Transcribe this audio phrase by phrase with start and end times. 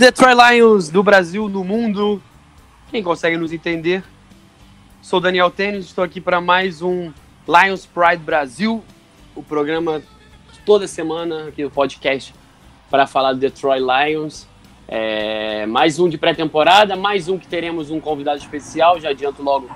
[0.00, 2.22] Detroit Lions do Brasil, no mundo,
[2.90, 4.02] quem consegue nos entender?
[5.02, 7.12] Sou Daniel Tênis, estou aqui para mais um
[7.46, 8.82] Lions Pride Brasil,
[9.36, 10.00] o programa
[10.64, 12.34] toda semana aqui do podcast
[12.90, 14.48] para falar do Detroit Lions.
[14.88, 18.98] É, mais um de pré-temporada, mais um que teremos um convidado especial.
[18.98, 19.68] Já adianto logo,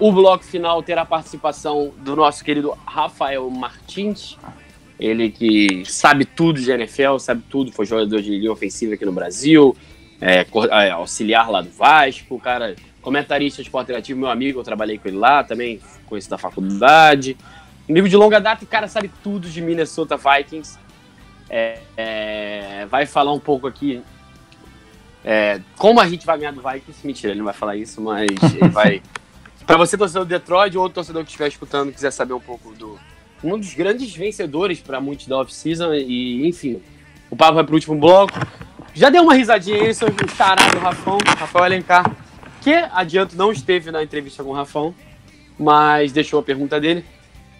[0.00, 4.36] o bloco final terá a participação do nosso querido Rafael Martins.
[5.00, 9.12] Ele que sabe tudo de NFL, sabe tudo, foi jogador de linha ofensiva aqui no
[9.12, 9.74] Brasil,
[10.20, 15.16] é, é, auxiliar lá do Vasco, cara, comentarista esportivo, meu amigo, eu trabalhei com ele
[15.16, 17.36] lá também, conheço da faculdade.
[17.88, 20.78] Amigo de longa data e cara sabe tudo de Minnesota Vikings.
[21.48, 24.00] É, é, vai falar um pouco aqui
[25.24, 27.06] é, como a gente vai ganhar do Vikings.
[27.06, 29.02] Mentira, ele não vai falar isso, mas ele vai.
[29.66, 32.74] Pra você, torcedor do Detroit, ou outro torcedor que estiver escutando, quiser saber um pouco
[32.74, 32.98] do.
[33.42, 36.80] Um dos grandes vencedores para muitos da off-season, e enfim.
[37.30, 38.32] O papo vai pro último bloco.
[38.92, 42.16] Já deu uma risadinha aí, seu charado Rafão, Rafael Alencar,
[42.60, 44.94] que adianto não esteve na entrevista com o Rafão,
[45.58, 47.04] mas deixou a pergunta dele.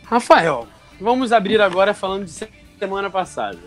[0.05, 0.67] Rafael,
[1.01, 3.59] vamos abrir agora falando de semana passada.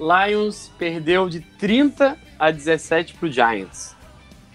[0.00, 3.94] Lions perdeu de 30 a 17 pro Giants.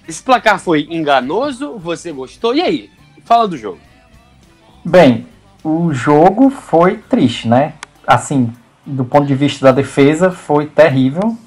[0.08, 1.78] Esse placar foi enganoso?
[1.78, 2.56] Você gostou?
[2.56, 2.90] E aí?
[3.24, 3.80] Fala do jogo.
[4.84, 5.28] Bem,
[5.64, 7.74] o jogo foi triste, né?
[8.06, 8.54] Assim,
[8.86, 11.38] do ponto de vista da defesa, foi terrível.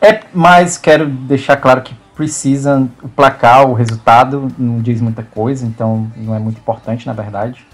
[0.00, 5.66] É, mas quero deixar claro que precisa o placar, o resultado não diz muita coisa,
[5.66, 7.64] então não é muito importante, na verdade.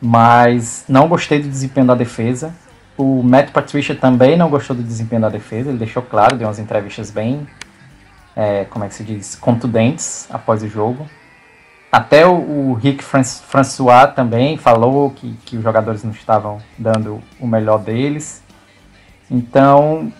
[0.00, 2.54] Mas não gostei do desempenho da defesa.
[2.96, 6.58] O Matt Patricia também não gostou do desempenho da defesa, ele deixou claro, deu umas
[6.58, 7.46] entrevistas bem,
[8.34, 11.06] é, como é que se diz, contundentes após o jogo.
[11.90, 17.20] Até o, o Rick Fran- François também falou que, que os jogadores não estavam dando
[17.40, 18.42] o melhor deles.
[19.30, 20.12] Então,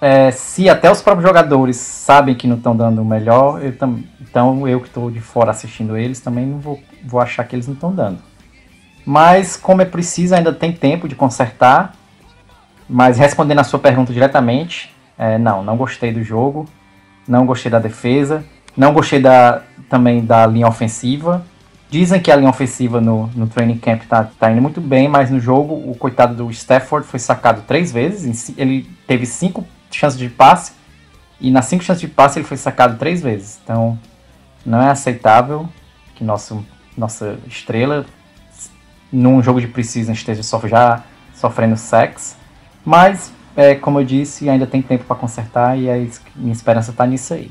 [0.00, 4.02] é, se até os próprios jogadores sabem que não estão dando o melhor, eu tam-
[4.20, 7.66] então eu que estou de fora assistindo eles também não vou, vou achar que eles
[7.66, 8.18] não estão dando.
[9.04, 11.94] Mas como é preciso, ainda tem tempo de consertar.
[12.88, 16.66] Mas respondendo a sua pergunta diretamente, é, não, não gostei do jogo,
[17.26, 18.44] não gostei da defesa,
[18.78, 21.44] não gostei da, também da linha ofensiva.
[21.90, 25.30] Dizem que a linha ofensiva no, no training camp tá, tá indo muito bem, mas
[25.30, 28.54] no jogo o coitado do Stafford foi sacado três vezes.
[28.56, 30.72] Ele teve cinco chances de passe
[31.40, 33.58] e nas cinco chances de passe ele foi sacado três vezes.
[33.64, 33.98] Então
[34.64, 35.68] não é aceitável
[36.14, 36.64] que nosso,
[36.96, 38.06] nossa estrela
[39.10, 41.02] num jogo de precisão esteja já
[41.34, 42.36] sofrendo sacks.
[42.84, 45.96] Mas, é, como eu disse, ainda tem tempo para consertar e a
[46.36, 47.50] minha esperança tá nisso aí.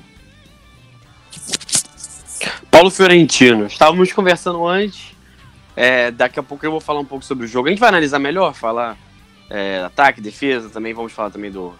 [2.69, 5.15] Paulo Fiorentino, estávamos conversando antes.
[5.75, 7.67] é, daqui a pouco eu vou falar um pouco sobre o jogo.
[7.67, 8.97] A gente vai analisar melhor, falar
[9.49, 11.73] é, ataque, defesa, também vamos falar também do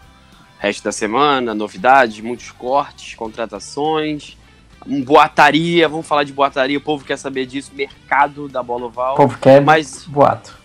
[0.59, 4.37] resto da semana, novidades, muitos cortes, contratações,
[4.85, 9.13] boataria, vamos falar de boataria, o povo quer saber disso, mercado da bola oval.
[9.13, 10.55] O povo quer Mas boato.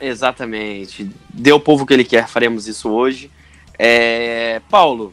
[0.00, 1.10] Exatamente.
[1.30, 3.30] Deu o povo que ele quer, faremos isso hoje.
[3.78, 5.12] É, Paulo,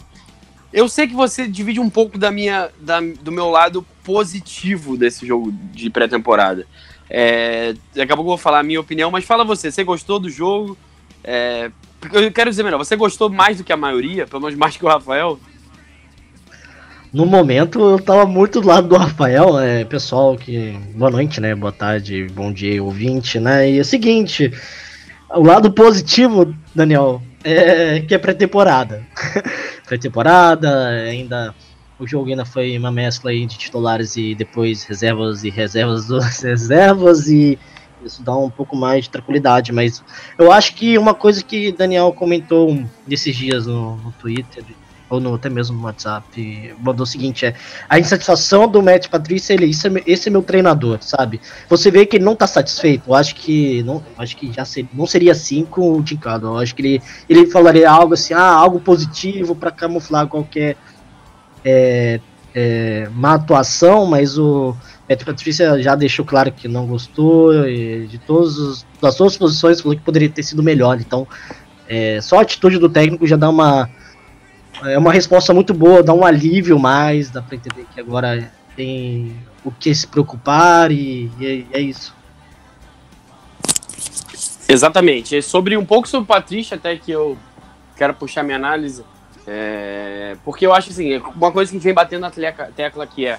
[0.73, 5.25] eu sei que você divide um pouco da minha, da- do meu lado positivo desse
[5.25, 6.65] jogo de pré-temporada.
[7.09, 10.19] É, daqui a pouco eu vou falar a minha opinião, mas fala você, você gostou
[10.19, 10.77] do jogo?
[11.23, 11.69] É,
[12.13, 14.85] eu quero dizer melhor, você gostou mais do que a maioria, pelo menos mais que
[14.85, 15.39] o Rafael?
[17.13, 19.83] No momento eu tava muito do lado do Rafael, né?
[19.83, 20.71] Pessoal que.
[20.95, 21.53] Boa noite, né?
[21.53, 23.69] Boa tarde, bom dia, ouvinte, né?
[23.69, 24.49] E é o seguinte,
[25.35, 29.05] o lado positivo, Daniel, é que é pré-temporada.
[29.85, 31.53] pré-temporada, ainda.
[31.99, 37.27] O jogo ainda foi uma mescla de titulares e depois reservas e reservas das reservas
[37.27, 37.59] e
[38.03, 40.03] isso dá um pouco mais de tranquilidade, mas
[40.35, 44.63] eu acho que uma coisa que Daniel comentou nesses dias no, no Twitter
[45.11, 47.53] ou no, até mesmo no WhatsApp, mandou o seguinte, é
[47.89, 51.41] a insatisfação do Matt Patrícia, ele, isso é esse é meu treinador, sabe?
[51.69, 54.87] Você vê que ele não tá satisfeito, eu acho que não, acho que já ser,
[54.93, 58.53] não seria assim com o Caldwell, eu acho que ele, ele falaria algo assim, ah,
[58.53, 60.77] algo positivo para camuflar qualquer
[61.65, 62.21] é,
[62.55, 64.73] é, má atuação, mas o
[65.09, 69.97] Matt Patrícia já deixou claro que não gostou de todos os, das suas posições falou
[69.97, 71.27] que poderia ter sido melhor, então
[71.93, 73.89] É, só a atitude do técnico já dá uma
[74.83, 79.35] é uma resposta muito boa, dá um alívio mais, dá para entender que agora tem
[79.63, 82.15] o que se preocupar e, e é, é isso.
[84.67, 85.41] Exatamente.
[85.41, 87.37] Sobre um pouco sobre o Patrícia, até que eu
[87.97, 89.03] quero puxar minha análise,
[89.45, 93.37] é, porque eu acho assim, uma coisa que vem batendo na tecla aqui é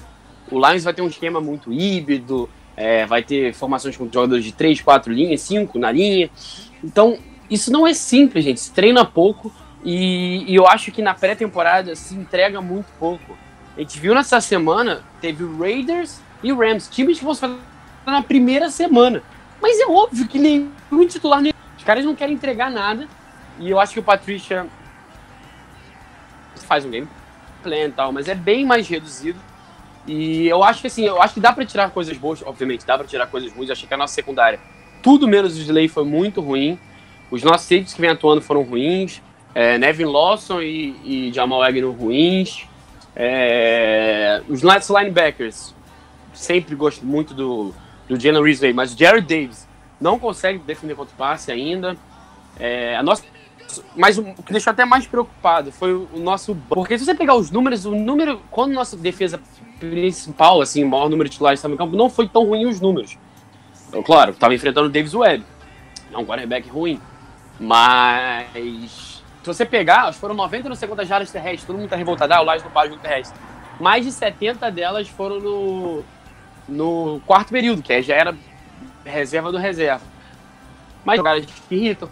[0.50, 4.52] o Lions vai ter um esquema muito híbrido, é, vai ter formações com jogadores de
[4.52, 6.30] 3, 4 linhas, 5 na linha.
[6.84, 7.18] Então,
[7.48, 8.60] isso não é simples, gente.
[8.60, 9.52] Se treina pouco
[9.84, 13.36] e, e eu acho que na pré-temporada se entrega muito pouco.
[13.76, 17.58] A gente viu nessa semana, teve Raiders e Rams, times que vão se fazer
[18.06, 19.22] na primeira semana.
[19.60, 21.52] Mas é óbvio que nenhum titular, nem...
[21.76, 23.08] os caras não querem entregar nada.
[23.58, 24.66] E eu acho que o Patricia
[26.66, 27.08] faz um game
[27.62, 29.38] plan e tal, mas é bem mais reduzido.
[30.06, 32.96] E eu acho que assim, eu acho que dá para tirar coisas boas, obviamente, dá
[32.96, 33.68] para tirar coisas ruins.
[33.68, 34.58] Eu achei que a nossa secundária,
[35.02, 36.78] tudo menos o Slay foi muito ruim.
[37.30, 39.22] Os nossos safeties que vem atuando foram ruins.
[39.54, 42.66] É, Nevin Lawson e, e Jamal Agnew ruins.
[43.14, 45.74] É, os Knights linebackers,
[46.32, 47.74] sempre gosto muito do,
[48.08, 49.68] do Jalen Rizway, mas Jared Davis
[50.00, 51.96] não consegue defender contra o passe ainda.
[52.58, 53.22] É, a nossa,
[53.94, 56.56] mas o que deixou até mais preocupado foi o, nosso.
[56.68, 58.40] Porque se você pegar os números, o número.
[58.50, 59.40] Quando nossa defesa
[59.78, 62.80] principal, assim, o maior número de titulares estava no campo, não foi tão ruim os
[62.80, 63.16] números.
[63.88, 65.44] Então, claro, estava enfrentando o Davis Webb.
[66.12, 67.00] É um quarterback ruim.
[67.58, 69.11] Mas.
[69.42, 72.44] Se você pegar, foram 90 no segundo jardas terrestres, todo mundo tá revoltado, ah, o
[72.44, 73.38] Lions não para o jogo terrestre.
[73.80, 76.04] Mais de 70 delas foram no,
[76.68, 78.36] no quarto período, que já era
[79.04, 80.04] reserva do reserva.
[81.04, 82.08] Mas jogadas que irritam.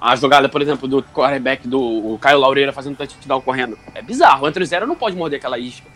[0.00, 3.78] A jogada, por exemplo, do quarterback do Caio Laureira fazendo touchdown correndo.
[3.94, 4.48] É bizarro.
[4.48, 5.88] Entre o zero não pode morder aquela isca.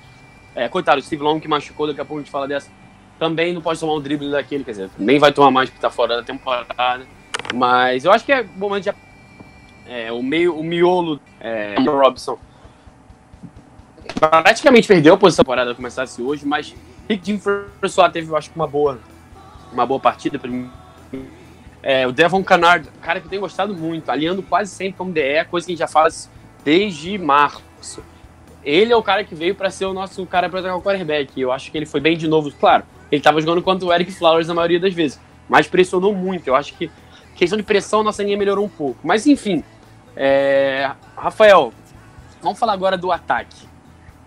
[0.54, 2.70] É, coitado, o Steve Long que machucou, daqui a pouco a gente fala dessa.
[3.18, 5.90] Também não pode tomar um drible daquele, quer dizer, nem vai tomar mais porque tá
[5.90, 7.04] fora da temporada.
[7.52, 8.94] Mas eu acho que é momento de.
[9.88, 12.38] É, o meio, o miolo é, Robson
[14.14, 16.74] praticamente perdeu a posição da temporada começasse hoje, mas
[17.08, 18.98] Rick Jim François teve, eu acho que uma boa,
[19.72, 20.40] uma boa partida.
[21.82, 25.44] É, o Devon Canard, cara que eu tenho gostado muito, alinhando quase sempre como DE,
[25.50, 26.30] coisa que a gente já faz
[26.64, 28.02] desde março.
[28.64, 31.40] Ele é o cara que veio para ser o nosso cara para atacar o quarterback.
[31.40, 32.82] Eu acho que ele foi bem de novo, claro.
[33.12, 36.48] Ele estava jogando contra o Eric Flowers na maioria das vezes, mas pressionou muito.
[36.48, 36.90] Eu acho que
[37.36, 38.98] questão de pressão, nossa linha melhorou um pouco.
[39.04, 39.62] Mas enfim,
[40.16, 40.90] é...
[41.16, 41.72] Rafael,
[42.42, 43.66] vamos falar agora do ataque.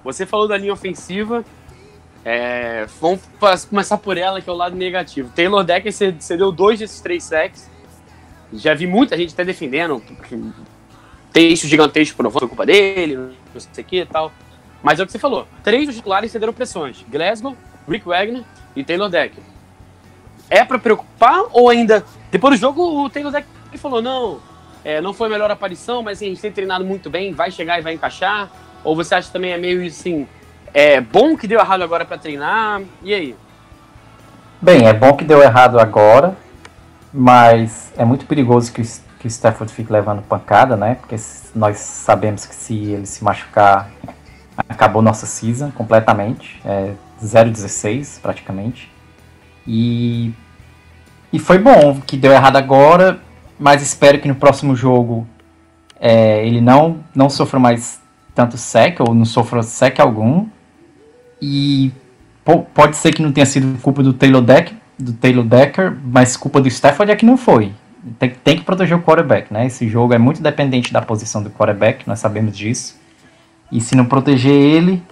[0.03, 1.43] Você falou da linha ofensiva,
[2.23, 3.21] é, vamos
[3.69, 5.31] começar por ela, que é o lado negativo.
[5.35, 7.69] Taylor Decker cedeu dois desses três sacks.
[8.53, 10.01] Já vi muita gente até defendendo,
[11.31, 14.31] texto gigantesco provando a culpa dele, não sei o que e tal.
[14.81, 15.47] Mas é o que você falou.
[15.63, 17.05] Três dos titulares cederam pressões.
[17.09, 17.55] Glasgow,
[17.87, 18.43] Rick Wagner
[18.75, 19.43] e Taylor Decker.
[20.49, 22.03] É para preocupar ou ainda...
[22.31, 24.39] Depois do jogo, o Taylor Decker falou, não,
[24.83, 27.51] é, não foi a melhor aparição, mas assim, a gente tem treinado muito bem, vai
[27.51, 28.49] chegar e vai encaixar.
[28.83, 30.27] Ou você acha também é meio assim,
[30.73, 32.81] é bom que deu errado agora para treinar?
[33.03, 33.35] E aí?
[34.61, 36.35] Bem, é bom que deu errado agora,
[37.13, 38.81] mas é muito perigoso que,
[39.19, 40.95] que o Stafford fique levando pancada, né?
[40.95, 41.15] Porque
[41.55, 43.89] nós sabemos que se ele se machucar,
[44.67, 46.61] acabou nossa season completamente.
[46.65, 46.93] É
[47.23, 48.91] 0-16 praticamente.
[49.67, 50.33] E,
[51.31, 53.19] e foi bom que deu errado agora,
[53.59, 55.27] mas espero que no próximo jogo
[55.99, 58.01] é, ele não, não sofra mais
[58.33, 60.47] tanto sec, ou não sofra sec algum.
[61.41, 61.91] E
[62.73, 66.61] pode ser que não tenha sido culpa do Taylor, Deck, do Taylor Decker, mas culpa
[66.61, 67.73] do Stafford é que não foi.
[68.17, 69.65] Tem, tem que proteger o quarterback, né?
[69.65, 72.97] Esse jogo é muito dependente da posição do quarterback, nós sabemos disso.
[73.71, 75.03] E se não proteger ele,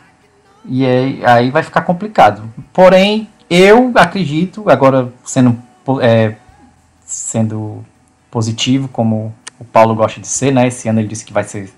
[0.65, 2.49] e aí, aí vai ficar complicado.
[2.73, 5.57] Porém, eu acredito, agora sendo,
[6.01, 6.35] é,
[7.05, 7.85] sendo
[8.29, 10.67] positivo, como o Paulo gosta de ser, né?
[10.67, 11.69] Esse ano ele disse que vai ser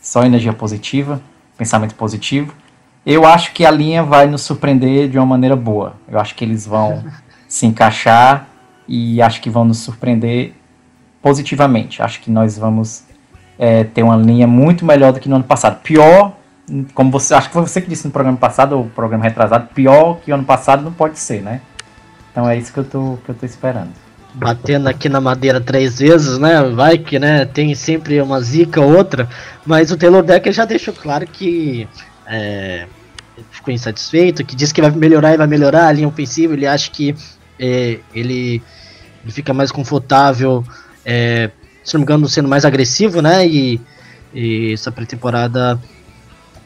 [0.00, 1.20] só energia positiva,
[1.56, 2.54] pensamento positivo.
[3.04, 5.94] Eu acho que a linha vai nos surpreender de uma maneira boa.
[6.08, 7.04] Eu acho que eles vão
[7.48, 8.48] se encaixar
[8.86, 10.54] e acho que vão nos surpreender
[11.20, 12.02] positivamente.
[12.02, 13.04] Acho que nós vamos
[13.58, 15.80] é, ter uma linha muito melhor do que no ano passado.
[15.82, 16.32] Pior,
[16.94, 20.18] como você, acho que foi você que disse no programa passado ou programa retrasado, pior
[20.20, 21.60] que o ano passado não pode ser, né?
[22.30, 23.90] Então é isso que eu tô, que eu tô esperando.
[24.34, 26.62] Batendo aqui na madeira três vezes, né?
[26.62, 29.28] Vai que né, tem sempre uma zica ou outra,
[29.66, 31.86] mas o Taylor Decker já deixou claro que
[32.26, 32.86] é,
[33.50, 36.54] ficou insatisfeito, que diz que vai melhorar e vai melhorar a linha ofensiva.
[36.54, 37.14] Ele acha que
[37.58, 38.62] é, ele,
[39.22, 40.64] ele, fica mais confortável,
[41.04, 41.50] é,
[41.84, 43.46] se não me engano, sendo mais agressivo, né?
[43.46, 43.80] E,
[44.32, 45.78] e essa pré-temporada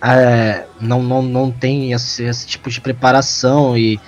[0.00, 3.98] é, não, não, não tem esse, esse, tipo de preparação e,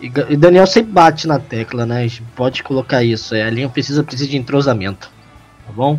[0.00, 1.98] e, Daniel sempre bate na tecla, né?
[1.98, 3.34] A gente pode colocar isso.
[3.34, 5.10] É, a linha precisa, precisa de entrosamento,
[5.66, 5.98] tá bom?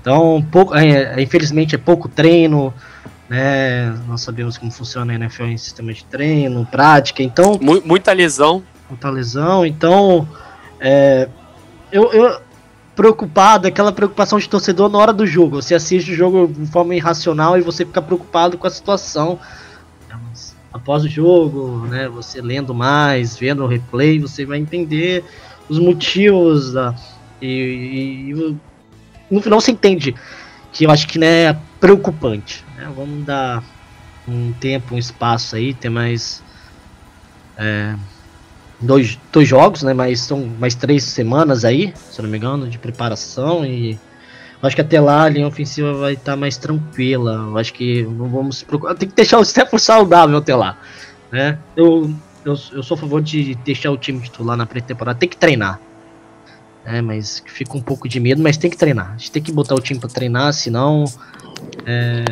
[0.00, 2.72] Então, pouco, é, infelizmente é pouco treino,
[3.28, 3.90] né?
[4.06, 8.62] Nós sabemos como funciona a NFL em sistema de treino, prática, então Mu- Muita lesão.
[8.88, 10.26] muita lesão, então
[10.80, 11.28] é,
[11.92, 12.40] eu, eu
[12.96, 15.60] preocupado, aquela preocupação de torcedor na hora do jogo.
[15.62, 19.38] Você assiste o jogo de forma irracional e você fica preocupado com a situação.
[20.72, 25.24] Após o jogo, né, você lendo mais, vendo o replay, você vai entender
[25.68, 26.94] os motivos da,
[27.40, 28.56] e, e-
[29.30, 30.14] no final você entende
[30.72, 32.64] que eu acho que né, é preocupante.
[32.76, 32.90] né?
[32.94, 33.64] Vamos dar
[34.26, 36.42] um tempo, um espaço aí, ter mais
[37.58, 37.96] é,
[38.80, 39.92] dois, dois jogos, né?
[39.92, 43.98] Mas são mais três semanas aí, se não me engano, de preparação e
[44.62, 47.58] acho que até lá a linha ofensiva vai estar mais tranquila.
[47.58, 48.94] Acho que vamos se preocupar.
[48.96, 50.76] Tem que deixar o Stafford saudável até lá,
[51.32, 51.58] né?
[51.76, 52.10] Eu,
[52.44, 55.18] eu, eu sou a favor de deixar o time titular na pré-temporada.
[55.18, 55.80] Tem que treinar.
[56.84, 59.12] É, mas fica um pouco de medo, mas tem que treinar.
[59.14, 61.04] A gente tem que botar o time pra treinar, senão.
[61.84, 62.24] É,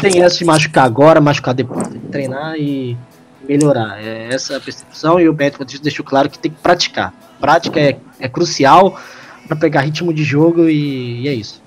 [0.00, 1.88] tem essa de machucar agora, machucar depois.
[1.88, 2.96] Tem que treinar e
[3.48, 4.00] melhorar.
[4.02, 7.12] É essa a percepção e o Beto deixou claro que tem que praticar.
[7.40, 8.98] Prática é, é crucial
[9.46, 11.62] para pegar ritmo de jogo e, e é isso.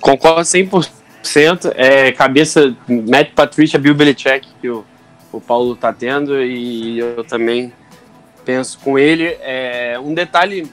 [0.00, 1.72] Concordo 100%.
[1.74, 4.84] É cabeça Matt Patricia, Bill Belichick, que o,
[5.30, 7.72] o Paulo tá tendo, e eu também
[8.44, 9.36] penso com ele.
[9.40, 10.70] É, um detalhe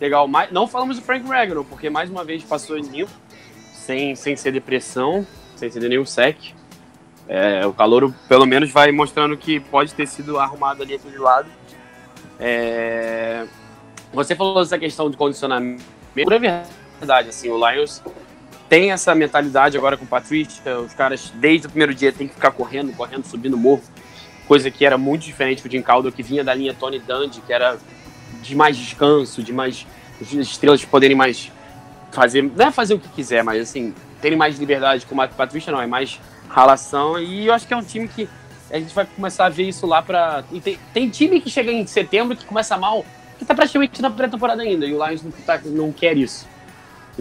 [0.00, 3.10] legal, mais, não falamos do Frank Ragnow, porque mais uma vez passou limpo,
[3.72, 6.38] sem, sem ser depressão, sem ser nenhum sec.
[7.28, 11.48] É, o calor, pelo menos, vai mostrando que pode ter sido arrumado ali aquele lado.
[12.40, 13.46] É,
[14.12, 15.82] você falou dessa questão de condicionamento,
[16.16, 16.62] é
[16.98, 18.02] verdade, assim, o Lions
[18.68, 22.34] tem essa mentalidade agora com o Patrícia, os caras desde o primeiro dia tem que
[22.34, 23.82] ficar correndo, correndo, subindo morro,
[24.46, 27.52] coisa que era muito diferente do Jim Caldwell, que vinha da linha Tony Dungy, que
[27.52, 27.78] era
[28.42, 29.86] de mais descanso, de mais
[30.20, 31.50] as estrelas poderem mais
[32.12, 35.72] fazer, não é fazer o que quiser, mas assim, terem mais liberdade com o Patrícia,
[35.72, 38.28] não, é mais ralação, e eu acho que é um time que
[38.70, 40.44] a gente vai começar a ver isso lá pra...
[40.52, 43.04] e tem, tem time que chega em setembro que começa mal,
[43.40, 46.46] que tá praticamente na pré-temporada ainda, e o Lions não, tá- não quer isso.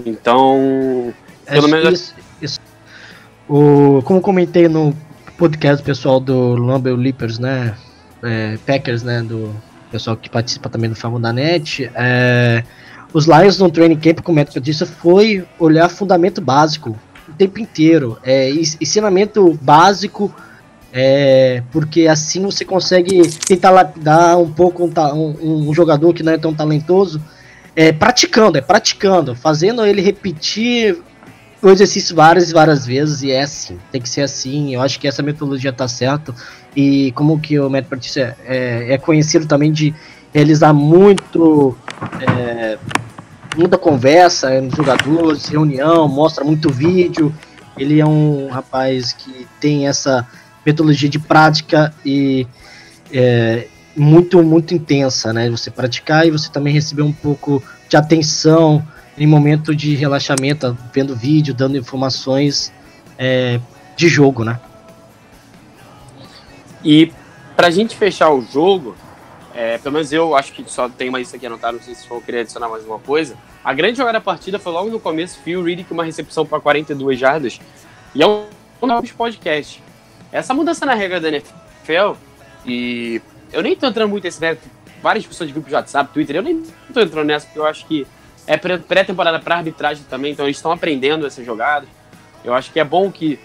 [0.06, 1.14] Então,
[1.46, 2.60] Pelo É menos- isso, isso.
[3.48, 4.94] O, como comentei no
[5.38, 7.76] podcast pessoal do Lumber Leapers, né?
[8.22, 9.22] é, Packers, né?
[9.24, 9.56] Do
[9.90, 11.90] pessoal que participa também do Famo da Net.
[11.96, 12.64] é,
[13.14, 16.96] os Lions no training camp, como é que eu disse, foi olhar fundamento básico
[17.28, 18.18] o tempo inteiro.
[18.22, 20.32] É, ens- ensinamento básico.
[20.91, 26.34] É, porque assim você consegue tentar lapidar um pouco um, um- um jogador que não
[26.34, 27.22] é tão talentoso
[27.75, 30.98] é, praticando, é praticando, fazendo ele repetir
[31.62, 34.74] o exercício várias e várias vezes e é assim, tem que ser assim.
[34.74, 36.34] Eu acho que essa metodologia tá certa
[36.75, 39.93] e como que o Matt Patricia é, é conhecido também de
[40.34, 41.77] realizar muito
[42.22, 42.77] é,
[43.55, 47.34] muita conversa nos jogadores, reunião, mostra muito vídeo.
[47.77, 50.27] Ele é um rapaz que tem essa
[50.70, 52.48] metodologia de prática e
[53.12, 55.50] é, muito muito intensa, né?
[55.50, 58.86] Você praticar e você também receber um pouco de atenção
[59.18, 62.72] em momento de relaxamento, vendo vídeo, dando informações
[63.18, 63.60] é,
[63.98, 64.60] de jogo, né?
[66.84, 67.12] E
[67.56, 68.96] pra gente fechar o jogo,
[69.54, 72.08] é, pelo menos eu acho que só tem mais isso aqui anotado, não sei se
[72.08, 73.36] for querer adicionar mais alguma coisa.
[73.62, 77.20] A grande jogada da partida foi logo no começo, Phil com uma recepção para 42
[77.20, 77.60] jardas.
[78.16, 78.46] E é um
[78.82, 79.84] um podcast.
[80.31, 82.15] Essa mudança na regra da NFL,
[82.65, 83.21] e
[83.51, 84.67] eu nem tô entrando muito nesse mérito,
[85.01, 86.62] várias pessoas de grupos de WhatsApp, Twitter, eu nem
[86.93, 88.05] tô entrando nessa, porque eu acho que
[88.45, 91.88] é pré- pré-temporada para arbitragem também, então eles estão aprendendo essas jogadas.
[92.43, 93.39] Eu acho que é bom que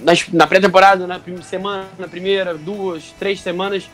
[0.00, 3.88] nas- na pré-temporada, na primeira semana, na primeira, duas, três semanas,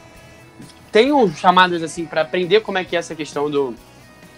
[0.93, 3.75] tenham chamadas assim para aprender como é que é essa questão do,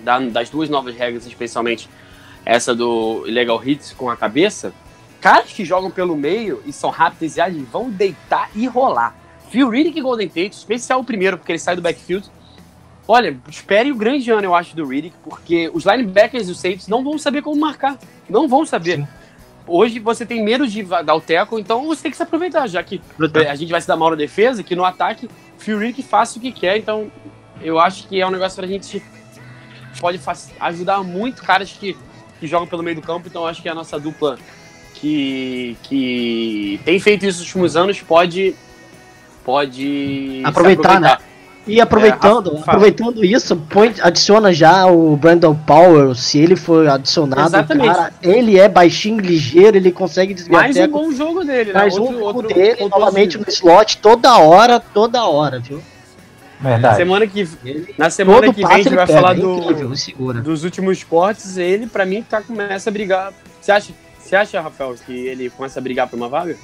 [0.00, 1.88] da- das duas novas regras, especialmente
[2.44, 4.72] essa do illegal hits com a cabeça.
[5.22, 9.16] Caras que jogam pelo meio e são rápidos e ágeis vão deitar e rolar.
[9.50, 12.28] Phil Riddick e Golden Tate, especial o primeiro, porque ele sai do backfield.
[13.06, 16.88] Olha, espere o grande ano, eu acho, do Riddick, porque os linebackers e os safeties
[16.88, 17.96] não vão saber como marcar.
[18.28, 18.96] Não vão saber.
[18.96, 19.08] Sim.
[19.64, 22.82] Hoje você tem medo de dar o teco, então você tem que se aproveitar, já
[22.82, 23.00] que
[23.48, 26.42] a gente vai se dar mal na defesa, que no ataque, Phil Riddick faça o
[26.42, 27.12] que quer, então
[27.60, 29.00] eu acho que é um negócio pra gente
[30.00, 30.20] pode
[30.58, 31.96] ajudar muito caras que,
[32.40, 34.36] que jogam pelo meio do campo, então eu acho que a nossa dupla
[35.06, 38.54] que, que tem feito isso nos últimos anos pode
[39.44, 41.18] pode se Aproveitar, né?
[41.66, 47.48] E aproveitando, É, aproveitando isso, põe, adiciona já o Brandon Power, se ele for adicionado,
[47.48, 47.94] Exatamente.
[47.94, 51.78] cara, ele é baixinho, ligeiro, ele consegue desviar Mais um bom jogo dele, né?
[51.80, 53.66] mais Outro- um jogo outro dele, ponto novamente positivo.
[53.66, 55.80] no slot, toda hora, toda hora, viu?
[56.60, 56.96] Verdade.
[56.96, 59.54] Semana que, Ele, na semana todo que vem a gente vai pega, falar é do,
[59.58, 60.40] incrível, segura.
[60.40, 61.56] dos últimos cortes.
[61.56, 63.32] Ele, pra mim, tá, começa a brigar.
[63.60, 63.92] Você acha,
[64.32, 66.56] você acha, Rafael, que ele começa a brigar por uma vaga?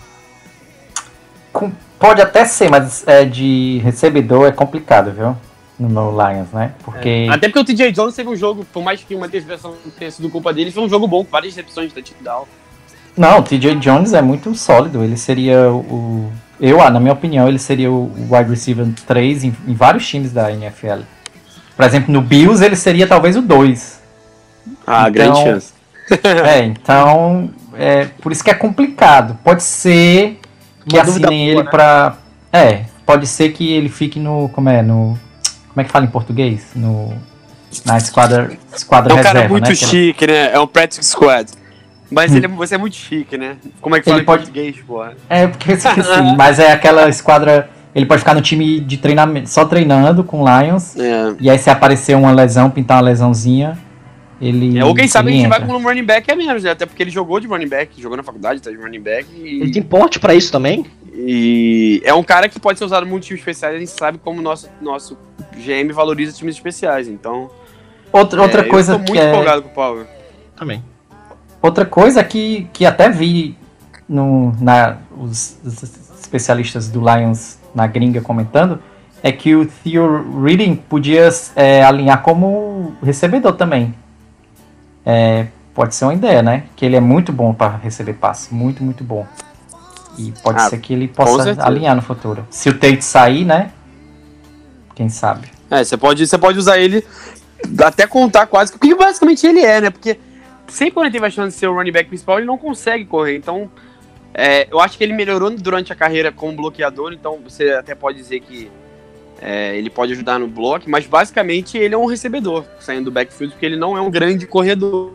[1.52, 5.36] Com- Pode até ser, mas é, de recebedor é complicado, viu?
[5.78, 6.72] No, no Lions, né?
[6.82, 7.26] Porque.
[7.30, 10.30] Até porque o TJ Jones teve um jogo, por mais que uma interceptação tenha sido
[10.30, 12.46] culpa dele, foi um jogo bom, com várias recepções de touchdown.
[13.16, 15.02] Não, o TJ Jones é muito sólido.
[15.04, 16.30] Ele seria o.
[16.60, 20.32] Eu, ah, na minha opinião, ele seria o wide receiver 3 em, em vários times
[20.32, 21.00] da NFL.
[21.76, 24.00] Por exemplo, no Bills ele seria talvez o 2.
[24.86, 25.72] Ah, Então- grande chance.
[26.46, 27.50] É, então.
[27.78, 29.38] É, por isso que é complicado.
[29.44, 30.40] Pode ser
[30.86, 31.70] que Uma assinem boa, ele né?
[31.70, 32.16] pra.
[32.52, 34.48] É, pode ser que ele fique no.
[34.50, 34.82] Como é?
[34.82, 35.18] No.
[35.68, 36.68] Como é que fala em português?
[36.74, 37.12] No.
[37.84, 39.74] Na esquadra, esquadra É um reserva, cara muito né?
[39.74, 40.52] chique, né?
[40.52, 41.50] É um practice squad.
[42.10, 43.56] Mas ele é, você é muito chique, né?
[43.82, 45.12] Como é que Ele fala em pode- português, porra?
[45.28, 46.08] É, porque esqueci.
[46.36, 47.68] mas é aquela esquadra.
[47.94, 50.96] Ele pode ficar no time de treinamento, só treinando com Lions.
[50.96, 51.34] É.
[51.38, 53.76] E aí se aparecer uma lesão, pintar uma lesãozinha,
[54.40, 54.78] ele.
[54.78, 55.72] É, ou quem sabe a ele gente vai entra.
[55.72, 56.70] com um running back é menos, né?
[56.70, 59.28] Até porque ele jogou de running back, jogou na faculdade, tá de running back.
[59.34, 60.86] Ele E, tem porte pra isso também?
[61.20, 63.74] e é um cara que pode ser usado muito em times especiais.
[63.74, 65.18] A gente sabe como o nosso, nosso
[65.56, 67.08] GM valoriza times especiais.
[67.08, 67.50] Então,
[68.12, 69.30] Outra, outra é, coisa eu tô muito é.
[69.30, 70.06] empolgado com o Power.
[70.56, 70.82] Também.
[71.60, 73.56] Outra coisa que, que até vi
[74.08, 75.82] no, na, os, os
[76.20, 78.80] especialistas do Lions na gringa comentando
[79.22, 83.94] é que o Theo Reading podia é, alinhar como recebedor também.
[85.10, 86.64] É, pode ser uma ideia, né?
[86.76, 89.26] Que ele é muito bom para receber passe, muito, muito bom.
[90.18, 92.46] E pode Ah, ser que ele possa alinhar no futuro.
[92.50, 93.70] Se o Tate sair, né?
[94.94, 95.48] Quem sabe?
[95.70, 97.02] É, você pode, você pode usar ele
[97.82, 99.90] até contar quase que basicamente ele é, né?
[99.90, 100.18] Porque
[100.66, 103.06] sempre quando ele teve a chance de ser o running back principal, ele não consegue
[103.06, 103.36] correr.
[103.36, 103.70] Então,
[104.34, 108.18] é, eu acho que ele melhorou durante a carreira como bloqueador, então você até pode
[108.18, 108.70] dizer que
[109.40, 113.52] é, ele pode ajudar no bloco, mas basicamente ele é um recebedor saindo do backfield,
[113.54, 115.12] porque ele não é um grande corredor.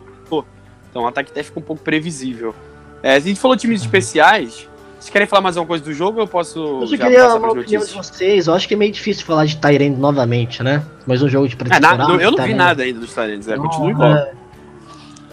[0.89, 2.53] Então o ataque até fica um pouco previsível.
[3.01, 4.69] É, a gente falou times especiais.
[4.99, 7.51] Vocês querem falar mais alguma coisa do jogo eu posso Eu só já queria uma
[7.51, 8.47] opinião de vocês.
[8.47, 10.81] Eu acho que é meio difícil falar de Tyrande novamente, né?
[11.05, 11.97] Mais um jogo de É, pré-temporada.
[11.97, 12.53] nada, eu não vi Tyrande.
[12.53, 14.13] nada ainda dos Tyrants, é, Não, continua igual.
[14.13, 14.31] é,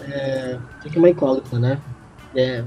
[0.09, 1.77] é, fica uma incógnita, né?
[2.35, 2.63] É,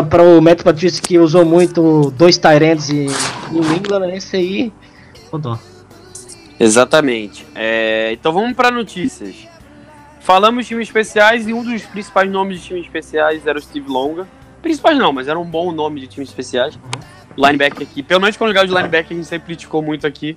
[0.00, 3.08] pra o Matt Patrício que usou muito dois Tyrants em
[3.50, 4.72] New England, esse aí.
[5.32, 5.58] Rodou.
[6.58, 7.44] Exatamente.
[7.54, 9.34] É, então vamos para notícias.
[10.20, 13.88] Falamos de times especiais e um dos principais nomes de times especiais era o Steve
[13.88, 14.26] Longa.
[14.62, 16.78] Principais não, mas era um bom nome de times especiais.
[17.36, 18.02] Linebacker aqui.
[18.02, 20.36] Pelo menos quando jogava de linebacker a gente sempre criticou muito aqui.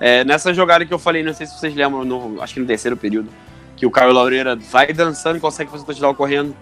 [0.00, 2.66] É, nessa jogada que eu falei, não sei se vocês lembram, no, acho que no
[2.66, 3.28] terceiro período,
[3.76, 6.54] que o Caio Laureira vai dançando e consegue fazer o touchdown correndo.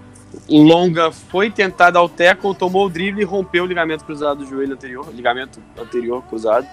[0.48, 4.46] Longa foi tentar dar o tackle, tomou o drible e rompeu o ligamento cruzado do
[4.46, 6.66] joelho anterior, ligamento anterior cruzado.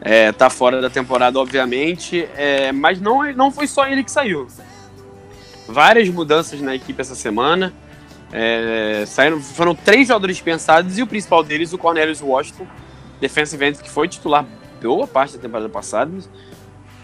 [0.00, 4.46] É, tá fora da temporada, obviamente, é, mas não, não foi só ele que saiu.
[5.66, 7.72] Várias mudanças na equipe essa semana.
[8.32, 12.66] É, saíram, foram três jogadores dispensados e o principal deles, o Cornelius Washington,
[13.20, 14.44] defensive end, que foi titular
[14.82, 16.12] boa parte da temporada passada.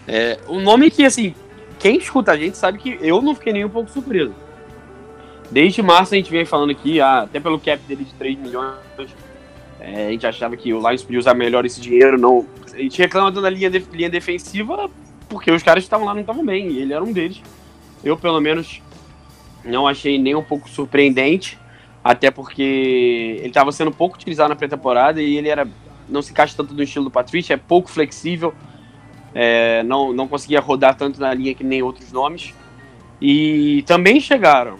[0.07, 1.33] É, um nome que, assim,
[1.79, 4.33] quem escuta a gente sabe que eu não fiquei nem um pouco surpreso.
[5.51, 8.75] Desde março a gente vem falando aqui, ah, até pelo cap dele de 3 milhões,
[9.79, 12.17] é, a gente achava que o Lions podia usar melhor esse dinheiro.
[12.17, 14.89] Não, a gente reclama da linha, de- linha defensiva
[15.29, 17.41] porque os caras que estavam lá não estavam bem, e ele era um deles.
[18.03, 18.81] Eu, pelo menos,
[19.63, 21.57] não achei nem um pouco surpreendente,
[22.03, 25.67] até porque ele estava sendo pouco utilizado na pré-temporada e ele era
[26.07, 28.53] não se encaixa tanto no estilo do Patrícia, é pouco flexível,
[29.33, 32.53] é, não, não conseguia rodar tanto na linha que nem outros nomes.
[33.19, 34.77] E também chegaram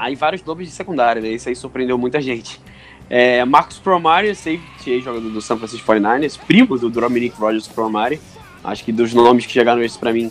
[0.00, 1.28] aí vários nomes de secundária, né?
[1.28, 2.60] Isso aí surpreendeu muita gente.
[3.08, 8.20] É, Marcos Promari, safety, aí, jogador do San Francisco 49ers, primo do Dominic Rogers Promari.
[8.64, 10.30] Acho que dos nomes que chegaram esse para mim,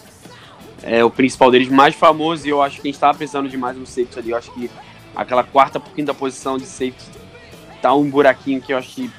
[0.82, 3.58] é o principal deles, mais famoso, e eu acho que a gente tava precisando de
[3.58, 4.32] mais um safety ali.
[4.32, 4.72] Eu acho que
[5.16, 7.06] aquela quarta por quinta posição de safety
[7.82, 9.12] tá um buraquinho que eu acho que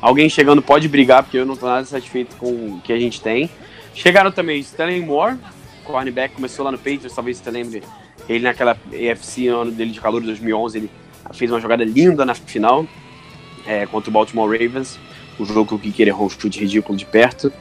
[0.00, 3.20] alguém chegando pode brigar, porque eu não tô nada satisfeito com o que a gente
[3.20, 3.50] tem.
[3.92, 5.36] Chegaram também Stanley Moore,
[5.84, 7.82] cornerback, começou lá no Patriots, talvez você lembre
[8.28, 10.90] ele naquela no ano dele de calor de 2011, ele
[11.32, 12.86] fez uma jogada linda na final
[13.66, 14.98] é, contra o Baltimore Ravens,
[15.38, 17.52] o jogo que Kicker errou um chute ridículo de perto.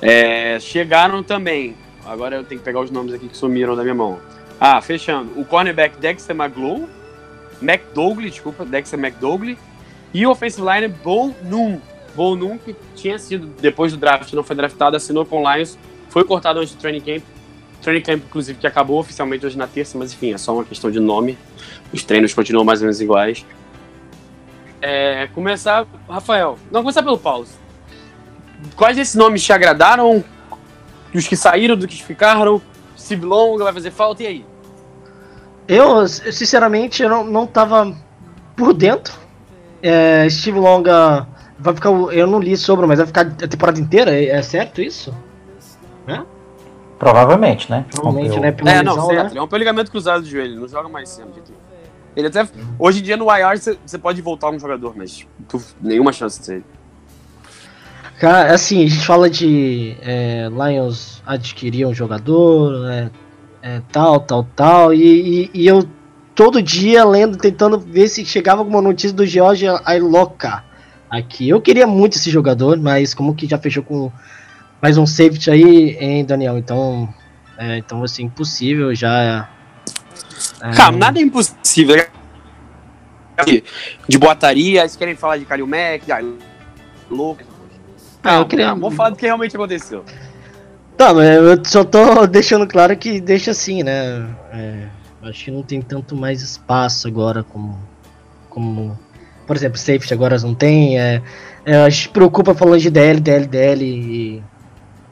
[0.00, 3.94] É, chegaram também, agora eu tenho que pegar os nomes aqui que sumiram da minha
[3.94, 4.20] mão.
[4.60, 6.88] Ah, fechando, o cornerback Dexter McGlow,
[7.60, 9.56] McDougall, desculpa, Dexter McDougall,
[10.12, 11.78] e o offensive line Bo Noon.
[12.14, 15.78] Bo Noon, que tinha sido, depois do draft, não foi draftado, assinou com o Lions,
[16.08, 17.22] foi cortado antes do training camp,
[17.82, 20.90] training camp, inclusive, que acabou oficialmente hoje na terça, mas enfim, é só uma questão
[20.90, 21.36] de nome.
[21.92, 23.44] Os treinos continuam mais ou menos iguais.
[24.80, 26.58] É, começar, Rafael.
[26.70, 27.46] Não, começar pelo Paulo.
[28.76, 30.24] quais desses nomes te agradaram?
[31.12, 32.62] Dos que saíram, dos que ficaram?
[32.96, 34.46] Steve Longa vai fazer falta, e aí?
[35.68, 37.94] Eu, sinceramente, eu não, não tava
[38.56, 39.14] por dentro.
[39.82, 41.26] É, Steve Longa
[41.58, 41.90] vai ficar.
[41.90, 44.12] Eu não li sobre, mas vai ficar a temporada inteira?
[44.12, 45.14] É, é certo isso?
[47.02, 47.84] Provavelmente, né?
[47.90, 48.52] Provavelmente, né?
[48.52, 49.24] Pela É, não, lesão, certo.
[49.24, 49.30] né?
[49.32, 51.40] Ele é um ligamento cruzado do joelho, não joga mais sempre.
[51.40, 51.52] Aqui.
[52.14, 52.46] Ele até.
[52.78, 56.46] Hoje em dia no IR você- pode voltar um jogador, mas tu, nenhuma chance de
[56.46, 56.64] ser.
[58.20, 63.10] Cara, assim, a gente fala de é, Lions adquirir um jogador, é,
[63.62, 65.84] é, tal, tal, tal, e, e- e eu
[66.36, 70.62] todo dia lendo, tentando ver se chegava alguma notícia do George Ailoca
[71.10, 71.48] aqui.
[71.48, 74.12] Eu queria muito esse jogador, mas como que já fechou com
[74.82, 76.58] mais um safety aí, hein, Daniel?
[76.58, 77.08] Então,
[77.56, 79.48] é, então assim, impossível já.
[80.60, 82.04] é, Cara, nada é impossível.
[84.08, 87.42] De, boataria, eles querem falar de Kalil Mack, de louco.
[88.22, 90.04] Ah, eu queria- Vamos falar do que realmente aconteceu.
[90.96, 94.28] Tá, mas eu só tô deixando claro que deixa assim, né?
[94.52, 94.86] É,
[95.22, 97.78] acho que não tem tanto mais espaço agora como.
[98.50, 98.98] como
[99.46, 101.00] por exemplo, safety agora não tem.
[101.00, 101.22] É,
[101.64, 104.42] é, a gente se preocupa falando de DL, DL, DL e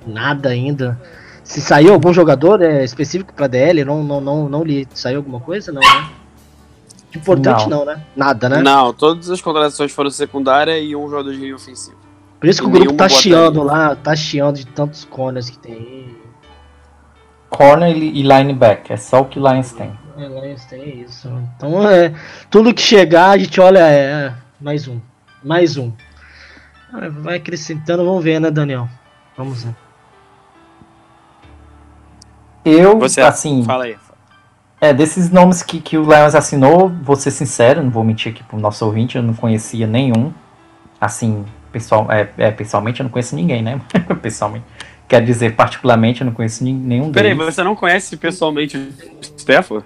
[0.07, 1.01] nada ainda.
[1.43, 4.87] Se saiu algum jogador é, específico pra DL, não, não, não, não li.
[4.95, 5.73] Saiu alguma coisa?
[5.73, 6.11] Não, né?
[7.15, 7.85] Importante não, Não.
[7.87, 8.05] né?
[8.15, 8.63] Nada, né?
[8.63, 11.97] Não, todas as contratações foram secundárias e um jogador de linha ofensiva.
[12.39, 16.17] Por isso que o grupo tá chiando lá, tá chiando de tantos corners que tem.
[17.49, 19.93] Corner e e linebacker, é só o que Lions tem.
[20.17, 21.29] É, Lions tem isso.
[21.57, 22.15] Então é.
[22.49, 24.03] Tudo que chegar, a gente olha, é.
[24.03, 25.01] é, mais um.
[25.43, 25.93] Mais um.
[26.93, 28.89] Ah, Vai acrescentando, vamos ver, né, Daniel?
[29.37, 29.75] Vamos ver.
[32.65, 33.97] Eu, Você, assim, fala aí.
[34.81, 38.43] é, desses nomes que, que o Lions assinou, vou ser sincero, não vou mentir aqui
[38.43, 40.33] pro nosso ouvinte, eu não conhecia nenhum.
[41.01, 43.81] Assim, pessoal, é, é, pessoalmente eu não conheço ninguém, né?
[44.21, 44.65] pessoalmente.
[45.09, 47.55] Quer dizer, particularmente eu não conheço nenhum Peraí, deles.
[47.55, 48.93] você não conhece pessoalmente o
[49.41, 49.83] Stefan?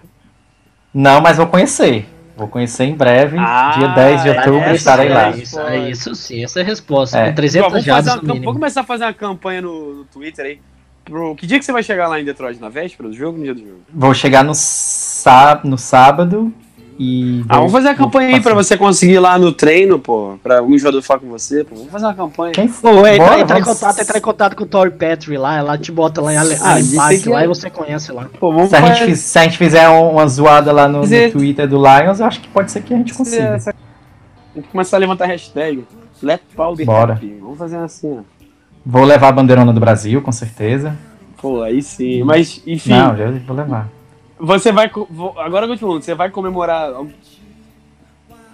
[0.92, 2.06] Não, mas vou conhecer.
[2.36, 5.30] Vou conhecer em breve, Ah, dia 10 de é outubro, essa, estarei é lá.
[5.30, 7.16] Isso, é isso sim, essa é a resposta.
[7.18, 7.28] É.
[7.28, 10.60] Com 300 Ó, vamos, fazer vamos começar a fazer uma campanha no, no Twitter aí.
[11.04, 12.60] Pro, que dia que você vai chegar lá em Detroit?
[12.60, 13.80] Na véspera do jogo ou no dia do jogo?
[13.92, 16.52] Vou chegar no, sá, no sábado
[16.98, 17.44] e.
[17.48, 20.38] Ah, vamos fazer a campanha aí pra você conseguir ir lá no treino, pô.
[20.42, 21.74] Pra um jogador falar com você, pô.
[21.76, 22.52] Vamos fazer uma campanha.
[22.52, 25.36] Quem Pô, entra, Bora, entra em vamos- contato, entra em contato com o Tory Petrie
[25.36, 28.10] lá, ela te bota lá em Ale- Ah, Park que lá é- e você conhece
[28.12, 28.26] lá.
[28.40, 31.02] Pô, vamos Se a, gente, fazer se a gente fizer um- uma zoada lá no,
[31.02, 33.42] no Twitter do Lions, eu acho que pode ser que a gente consiga.
[33.56, 33.74] essa-
[34.54, 35.84] Tem que começar a levantar hashtag.
[36.22, 37.14] Let Paul be Bora.
[37.14, 37.36] happy.
[37.42, 38.22] Vamos fazer assim, ó.
[38.84, 40.96] Vou levar a bandeirona do Brasil, com certeza.
[41.40, 42.22] Pô, aí sim.
[42.22, 43.88] Mas, enfim, Não, já vou levar.
[44.38, 44.90] você vai.
[45.38, 46.90] Agora que eu te pergunto, você vai comemorar.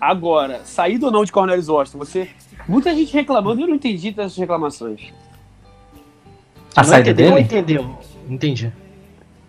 [0.01, 1.99] Agora, saída ou não de Cornelius Washington?
[1.99, 2.29] Você.
[2.69, 5.01] Muita gente reclamando, eu não entendi dessas reclamações.
[6.77, 7.45] A Não saída entendeu dele?
[7.45, 7.99] entendeu?
[8.29, 8.73] Entendi.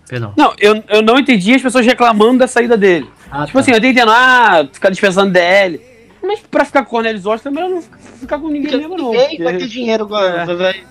[0.09, 0.33] Perdão.
[0.35, 3.07] Não, eu, eu não entendi as pessoas reclamando da saída dele.
[3.29, 3.59] Ah, Tipo tá.
[3.61, 5.79] assim, eu tô entendendo, ah, ficar dispensando DL.
[6.23, 9.12] Mas pra ficar com o Cornelius Washington, é melhor não ficar com ninguém mesmo, não.
[9.12, 10.41] Ninguém vai ter porque- dinheiro agora.
[10.43, 10.55] É.
[10.55, 10.84] vai-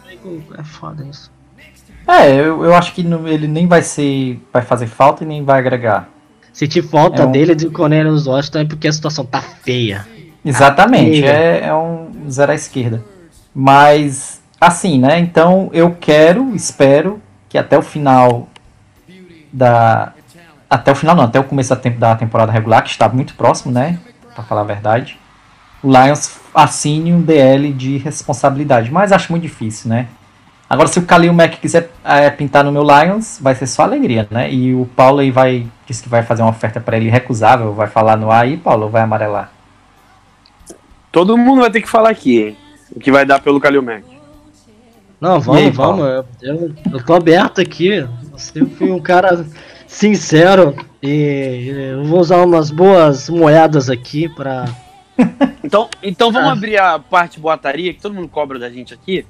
[0.58, 1.30] É foda isso.
[2.06, 4.40] É, eu, eu acho que não- ele nem vai ser.
[4.52, 6.08] vai fazer falta e nem vai agregar.
[6.52, 10.06] Se te falta É um- dele do Cornelius Washington é porque a situação tá feia.
[10.44, 13.04] Exatamente, Ah, é, é um zero à esquerda.
[13.54, 15.18] Mas, assim, né?
[15.20, 18.48] Então eu quero, espero que até o final
[19.52, 20.12] da.
[20.68, 23.72] Até o final, não, até o começo da, da temporada regular, que está muito próximo,
[23.72, 23.98] né?
[24.34, 25.18] Pra falar a verdade.
[25.82, 28.90] O Lions assine um DL de responsabilidade.
[28.90, 30.08] Mas acho muito difícil, né?
[30.68, 34.28] Agora, se o Kalil Mack quiser é, pintar no meu Lions, vai ser só alegria,
[34.30, 34.52] né?
[34.52, 35.66] E o Paulo aí vai.
[35.84, 38.88] Disse que vai fazer uma oferta para ele irrecusável, vai falar no ar aí, Paulo,
[38.88, 39.50] vai amarelar?
[41.10, 42.56] Todo mundo vai ter que falar aqui, hein?
[42.94, 44.04] O que vai dar pelo Kalil Mack.
[45.20, 46.04] Não, E aí, vamos, vamos.
[46.40, 48.06] Eu, eu, eu tô aberto aqui.
[48.54, 49.44] Eu fui um cara
[49.86, 54.66] sincero e eu vou usar umas boas moedas aqui pra.
[55.62, 56.52] Então, então vamos Ah.
[56.52, 59.24] abrir a parte boataria, que todo mundo cobra da gente aqui.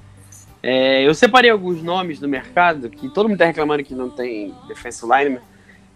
[0.62, 4.55] É, eu separei alguns nomes do mercado, que todo mundo tá reclamando que não tem
[4.68, 5.40] defense lineman.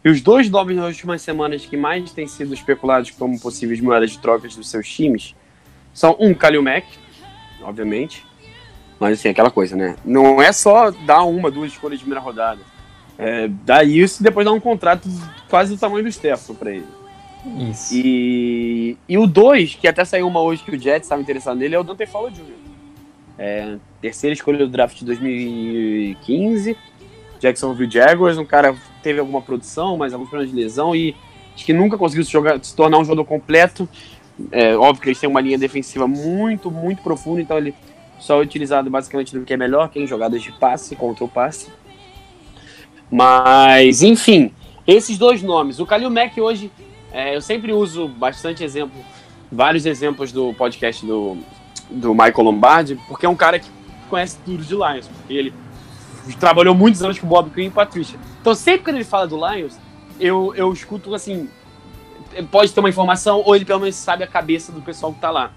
[0.05, 4.11] E os dois nomes nas últimas semanas que mais têm sido especulados como possíveis moedas
[4.11, 5.35] de trocas dos seus times
[5.93, 6.87] são um, Kalil Mack,
[7.63, 8.25] obviamente.
[9.01, 9.97] Mas assim, aquela coisa, né?
[10.05, 12.61] Não é só dar uma, duas escolhas de primeira rodada.
[13.17, 15.09] É, dá isso e depois dá um contrato
[15.49, 16.87] quase do tamanho do Stefan pra ele.
[17.71, 17.95] Isso.
[17.95, 21.75] E, e o 2, que até saiu uma hoje que o Jets estava interessado nele,
[21.75, 22.65] é o Dante Fowler Jr.
[23.39, 26.77] É, terceira escolha do draft de 2015.
[27.41, 31.15] Jacksonville Jaguars, um cara teve alguma produção, mas alguns problemas de lesão e
[31.55, 33.89] acho que nunca conseguiu se, jogar, se tornar um jogador completo.
[34.51, 37.75] É, óbvio que eles têm uma linha defensiva muito, muito profunda, então ele
[38.19, 41.25] Só é utilizado basicamente do que é melhor, que é em jogadas de passe, contra
[41.25, 41.69] o passe.
[43.11, 44.51] Mas, enfim,
[44.87, 45.79] esses dois nomes.
[45.79, 46.71] O Kalil Mack hoje,
[47.15, 49.01] é, eu sempre uso bastante exemplo,
[49.51, 51.39] vários exemplos do podcast do,
[51.89, 53.71] do Michael Lombardi, porque é um cara que
[54.11, 55.55] conhece tudo de Lions, ele
[56.41, 58.19] trabalhou muitos anos com Bob Quinn e Patricia.
[58.41, 59.79] Então, sempre que ele fala do Lions,
[60.19, 61.49] eu, eu escuto assim,
[62.51, 65.31] pode ter uma informação, ou ele pelo menos sabe a cabeça do pessoal que tá
[65.31, 65.53] lá.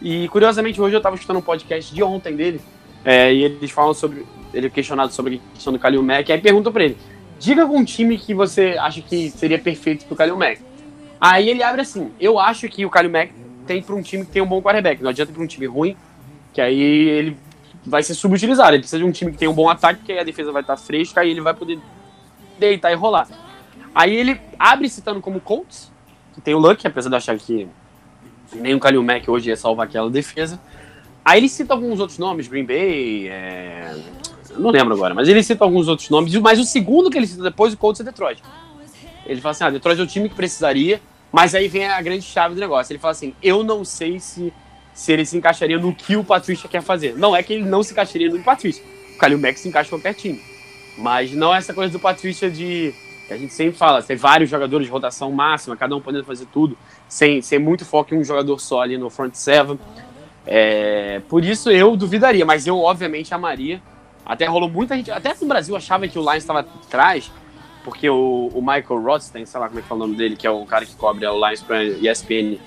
[0.00, 2.58] E curiosamente, hoje eu tava escutando um podcast de ontem dele,
[3.04, 4.24] é, e eles falam sobre.
[4.54, 6.96] Ele é questionado sobre a questão do Kalil Mack, aí perguntam pra ele:
[7.38, 10.75] diga algum time que você acha que seria perfeito pro Kalil Mack.
[11.20, 13.32] Aí ele abre assim: eu acho que o Kalil Mack
[13.66, 15.96] tem pra um time que tem um bom quarterback, não adianta pra um time ruim,
[16.52, 17.36] que aí ele
[17.84, 18.70] vai ser subutilizado.
[18.70, 20.62] Ele precisa de um time que tem um bom ataque, que aí a defesa vai
[20.62, 21.78] estar fresca, aí ele vai poder
[22.58, 23.28] deitar e rolar.
[23.94, 25.90] Aí ele abre citando como Colts,
[26.34, 27.68] que tem o Luck, apesar de achar que
[28.54, 30.60] nem o Kalil Mack hoje ia salvar aquela defesa.
[31.24, 33.96] Aí ele cita alguns outros nomes, Green Bay, é...
[34.56, 37.42] não lembro agora, mas ele cita alguns outros nomes, mas o segundo que ele cita
[37.42, 38.40] depois, o Colts é Detroit.
[39.26, 41.00] Ele fala assim, ah, Detroit é o time que precisaria,
[41.32, 42.92] mas aí vem a grande chave do negócio.
[42.92, 44.52] Ele fala assim, eu não sei se,
[44.94, 47.16] se ele se encaixaria no que o Patrícia quer fazer.
[47.16, 48.82] Não é que ele não se encaixaria no Patrícia.
[49.14, 50.40] O Kalil Mack se encaixa em qualquer time.
[50.96, 52.94] Mas não é essa coisa do Patrícia de
[53.26, 56.46] que a gente sempre fala, tem vários jogadores de rotação máxima, cada um podendo fazer
[56.46, 59.78] tudo, sem, sem muito foco em um jogador só ali no front seven.
[60.46, 63.82] É, por isso eu duvidaria, mas eu obviamente amaria.
[64.24, 67.30] Até rolou muita gente, até no Brasil achava que o Lions estava atrás,
[67.86, 70.44] porque o, o Michael Rothstein, sei lá como é que fala o nome dele, que
[70.44, 72.58] é o cara que cobre o Lions para ESPN,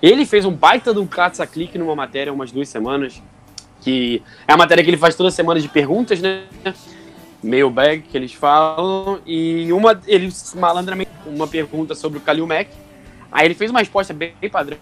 [0.00, 3.20] ele fez um baita de um caça-clique numa matéria umas duas semanas,
[3.80, 6.44] que é a matéria que ele faz toda semana de perguntas, né?
[7.42, 12.70] mailbag que eles falam, e uma, ele malandramente, uma pergunta sobre o Kalil Mack,
[13.32, 14.78] aí ele fez uma resposta bem padrão,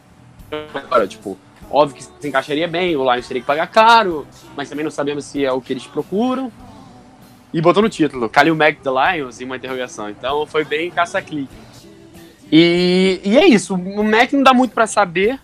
[1.08, 1.38] tipo,
[1.70, 5.24] óbvio que se encaixaria bem, o Lions teria que pagar caro, mas também não sabemos
[5.24, 6.52] se é o que eles procuram,
[7.52, 11.54] e botou no título, Kalil Mack The Lions, e uma interrogação, então foi bem caça-clique.
[12.50, 15.38] E, e é isso, o Mack não dá muito para saber,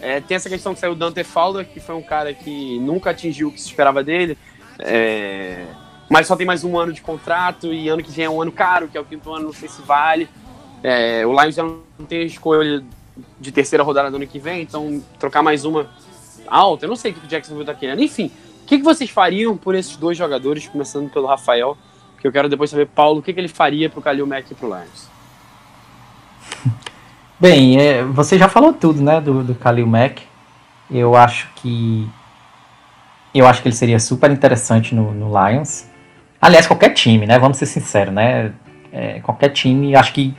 [0.00, 3.10] é, tem essa questão que saiu o Dante Fowler, que foi um cara que nunca
[3.10, 4.36] atingiu o que se esperava dele,
[4.78, 5.64] é,
[6.08, 8.52] mas só tem mais um ano de contrato e ano que vem é um ano
[8.52, 10.28] caro, que é o quinto ano, não sei se vale.
[10.82, 12.84] É, o Lions já não tem escolha
[13.40, 15.88] de terceira rodada do ano que vem, então trocar mais uma
[16.46, 18.02] alta, eu não sei o que o Jacksonville tá querendo.
[18.02, 18.30] Enfim,
[18.62, 21.76] o que, que vocês fariam por esses dois jogadores, começando pelo Rafael,
[22.20, 24.54] que eu quero depois saber, Paulo, o que, que ele faria pro Kalil Mack e
[24.54, 25.10] pro Lions?
[27.38, 30.22] Bem, é, você já falou tudo, né, do, do Kalil Mack.
[30.90, 32.08] Eu acho que
[33.34, 35.86] eu acho que ele seria super interessante no, no Lions.
[36.40, 37.38] Aliás, qualquer time, né?
[37.38, 38.52] Vamos ser sinceros, né?
[38.92, 40.34] É, qualquer time, acho que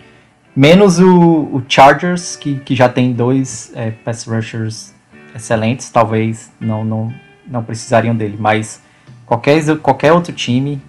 [0.56, 4.94] menos o, o Chargers, que, que já tem dois é, pass rushers
[5.34, 7.14] excelentes, talvez não, não,
[7.48, 8.82] não precisariam dele, mas
[9.26, 10.82] qualquer, qualquer outro time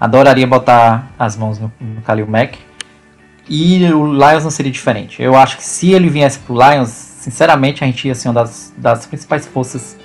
[0.00, 2.58] adoraria botar as mãos no, no Khalil Mack.
[3.48, 5.20] E o Lions não seria diferente.
[5.22, 8.72] Eu acho que se ele viesse pro Lions, sinceramente, a gente ia ser uma das,
[8.76, 9.96] das principais forças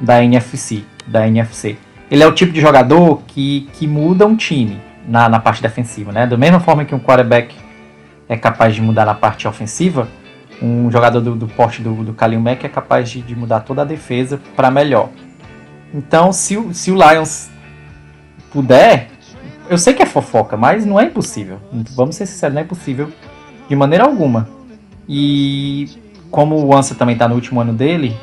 [0.00, 1.76] da NFC, da NFC
[2.10, 6.12] ele é o tipo de jogador que, que muda um time na, na parte defensiva,
[6.12, 6.26] né?
[6.26, 7.54] Da mesma forma que um quarterback
[8.28, 10.08] é capaz de mudar na parte ofensiva,
[10.62, 13.82] um jogador do, do porte do, do Kalil Mack é capaz de, de mudar toda
[13.82, 15.10] a defesa para melhor.
[15.96, 17.48] Então, se, o, se o Lions
[18.52, 19.08] puder,
[19.70, 21.58] eu sei que é fofoca, mas não é impossível.
[21.94, 23.10] Vamos ser sinceros, não é impossível
[23.66, 24.46] de maneira alguma.
[25.08, 25.88] E
[26.30, 28.14] como o Ansa também está no último ano dele,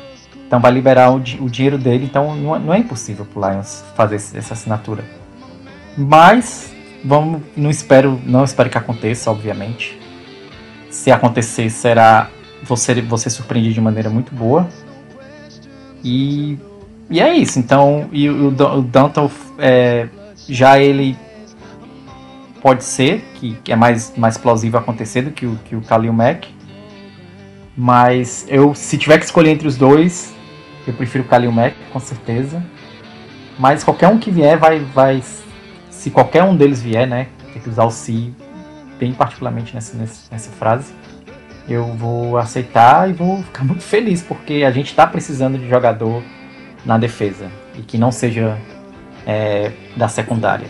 [0.46, 3.84] então vai liberar o, o dinheiro dele, então não, é, não é impossível pro Lions
[3.96, 5.04] fazer essa assinatura.
[5.98, 6.72] Mas
[7.04, 9.98] vamos, não espero, não espero que aconteça, obviamente.
[10.90, 12.30] Se acontecer, será
[12.62, 14.68] você você surpreendido de maneira muito boa.
[16.04, 16.56] E,
[17.10, 17.58] e é isso.
[17.58, 18.90] Então, e o, o
[19.58, 20.08] é,
[20.48, 21.16] já ele
[22.62, 26.12] pode ser que, que, é mais, mais plausível acontecer do que o, que o Khalil
[26.12, 26.48] Mack.
[27.76, 30.32] Mas eu, se tiver que escolher entre os dois,
[30.86, 32.62] eu prefiro o Kalil Mack, com certeza.
[33.58, 35.22] Mas qualquer um que vier vai, vai.
[35.90, 37.28] Se qualquer um deles vier, né?
[37.52, 38.34] Tem que usar o se
[38.98, 40.92] bem particularmente nessa, nessa frase.
[41.68, 46.22] Eu vou aceitar e vou ficar muito feliz, porque a gente está precisando de jogador
[46.84, 47.50] na defesa.
[47.76, 48.58] E que não seja
[49.26, 50.68] é, da secundária.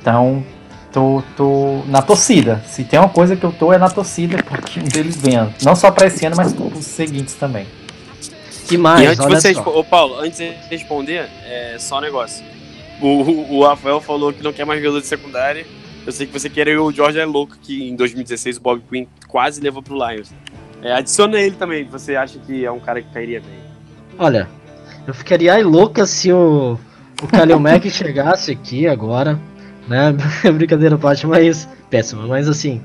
[0.00, 0.44] Então,
[0.92, 2.62] tô, tô na torcida.
[2.66, 5.52] Se tem uma coisa que eu tô é na torcida para que um deles venha.
[5.62, 7.66] Não só para esse ano, mas para os seguintes também.
[8.66, 9.02] Que mais?
[9.02, 12.44] E antes de você, ô Paulo, antes de responder, é só um negócio.
[13.00, 15.64] O, o, Rafael falou que não quer mais jogador de secundária.
[16.04, 19.06] Eu sei que você quer o George é louco, que em 2016 o Bob Quinn
[19.26, 20.32] quase levou pro Lions.
[20.82, 23.58] É, adiciona ele também, você acha que é um cara que cairia bem.
[24.18, 24.48] Olha,
[25.08, 26.78] Eu ficaria ai, louca se o,
[27.22, 29.40] o Kalil Mack chegasse aqui agora,
[29.88, 30.14] né?
[30.52, 32.82] Brincadeira parte, mas péssima, mas assim.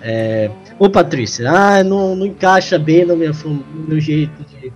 [0.00, 0.50] É...
[0.78, 4.72] Ô Patrícia, ah, não, não encaixa bem no meu, no meu jeito de,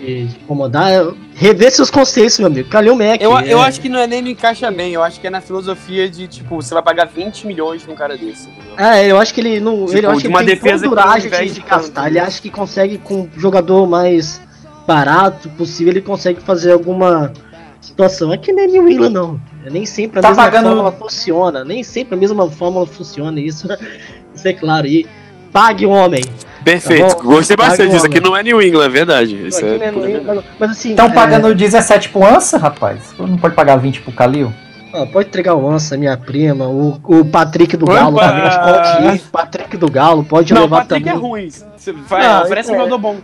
[0.00, 1.12] de, de incomodar.
[1.34, 2.70] Rever seus conceitos, meu amigo.
[2.70, 3.22] Kalil Mack.
[3.22, 3.52] Eu, é...
[3.52, 6.08] eu acho que não é nem no encaixa bem, eu acho que é na filosofia
[6.08, 8.48] de, tipo, você vai pagar 20 milhões num cara desse.
[8.48, 8.78] entendeu?
[8.78, 9.84] É, eu acho que ele não.
[9.84, 12.06] Tipo, ele, eu acho de que uma ele tem defesa não de, gastar.
[12.06, 14.40] Ele acha que consegue, com um jogador mais
[14.86, 17.32] barato possível, ele consegue fazer alguma
[17.80, 18.32] situação.
[18.32, 19.40] É que nem New England, não.
[19.64, 21.64] É Nem sempre a Tá mesma pagando- fórmula funciona.
[21.64, 23.40] Nem sempre a mesma fórmula funciona.
[23.40, 23.66] Isso,
[24.34, 24.86] isso é claro.
[24.86, 25.06] E
[25.52, 26.22] pague o homem.
[26.64, 28.06] Perfeito, Tá gostei bastante disso.
[28.06, 29.46] Aqui não é New England, é verdade.
[29.48, 30.44] Isso é não- verdade.
[30.58, 30.90] mas assim.
[30.90, 33.14] Estão é, pagando 17 pro Ansa, rapaz?
[33.18, 34.52] Não pode pagar 20 pro Kalil?
[34.94, 36.66] ó, pode entregar o Ansa, minha prima.
[36.68, 37.94] O, o Patrick do Opa!
[37.94, 39.20] Galo também pode ir.
[39.30, 41.18] Patrick do Galo pode Não, o levar Patrick também.
[41.18, 41.48] é ruim.
[41.76, 42.78] Você vai, Ah, oferece um é.
[42.78, 43.16] jogador bom.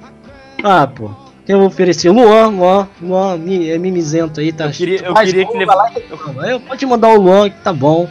[0.63, 1.11] Ah, pô.
[1.51, 2.11] Eu vou oferecer?
[2.11, 3.35] Luan, Luan, Luan,
[3.69, 4.67] é mimizento aí, tá?
[4.67, 6.47] Eu queria- eu queria que ele- lá e reclama.
[6.49, 8.09] Eu- Pode mandar o Luan, que tá bom.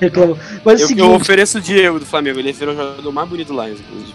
[0.00, 0.36] Reclama.
[0.64, 3.12] Mas é o Eu, seguinte, eu ofereço o Diego do Flamengo, ele é o jogador
[3.12, 4.14] mais bonito Lions, inclusive.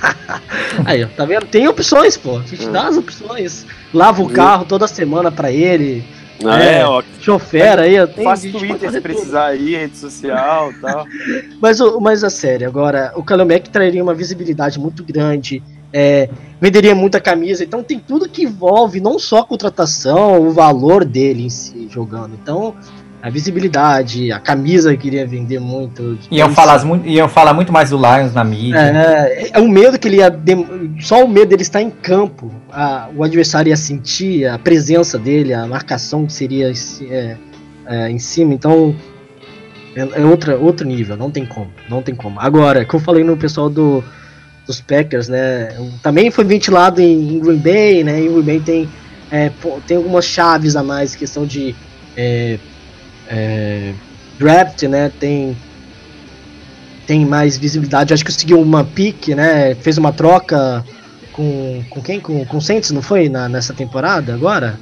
[0.84, 1.46] aí, ó, tá vendo?
[1.46, 2.38] Tem opções, pô.
[2.38, 2.72] A gente Hum.
[2.72, 3.66] dá as opções.
[3.94, 6.04] Lava o carro toda semana pra ele.
[6.44, 6.78] Ah, É.
[6.80, 7.02] é, ó.
[7.20, 8.04] Chofer aí.
[8.08, 11.06] Tem, Faço Twitter se precisar aí, rede social e tal.
[11.60, 16.28] Mas, mas a sério, agora, o Kalamack traria uma visibilidade muito grande, é,
[16.60, 21.44] venderia muita camisa, então tem tudo que envolve não só a contratação, o valor dele
[21.46, 22.32] em si jogando.
[22.40, 22.74] Então,
[23.22, 26.18] a visibilidade, a camisa que iria vender muito.
[26.30, 28.78] Iam falar, iam falar muito mais do Lions na mídia.
[28.78, 30.32] É, é o medo que ele ia.
[31.00, 35.52] Só o medo dele estar em campo, a- o adversário ia sentir, a presença dele,
[35.52, 36.72] a marcação que seria
[37.10, 37.36] é,
[37.86, 38.94] é, em cima, então.
[39.94, 42.38] É, é outra, outro nível, não tem como, não tem como.
[42.38, 44.04] Agora, como eu falei no pessoal do,
[44.70, 45.68] dos Packers, né?
[46.02, 48.20] Também foi ventilado em, em Green Bay, né?
[48.20, 48.88] Em Green Bay tem,
[49.30, 49.50] é,
[49.86, 51.74] tem algumas chaves a mais, questão de
[52.16, 52.58] é,
[53.28, 53.92] é,
[54.38, 55.10] draft, né?
[55.18, 55.56] Tem
[57.06, 58.14] tem mais visibilidade.
[58.14, 59.74] Acho que conseguiu uma pique, né?
[59.74, 60.84] Fez uma troca
[61.32, 62.20] com, com quem?
[62.20, 63.28] Com, com o Saints, não foi?
[63.28, 64.78] Na, nessa temporada agora?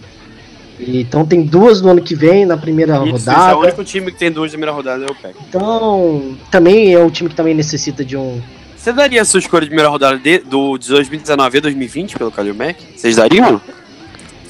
[0.78, 3.56] E, então tem duas no ano que vem, na primeira Isso, esse é rodada.
[3.56, 5.34] o único time que tem duas na primeira rodada, é o Pack.
[5.48, 8.40] Então, também é um time que também necessita de um.
[8.78, 12.30] Você daria a sua escolha de primeira rodada de, do, de 2019 a 2020 pelo
[12.30, 12.80] Kalil Mack?
[12.96, 13.60] Vocês dariam?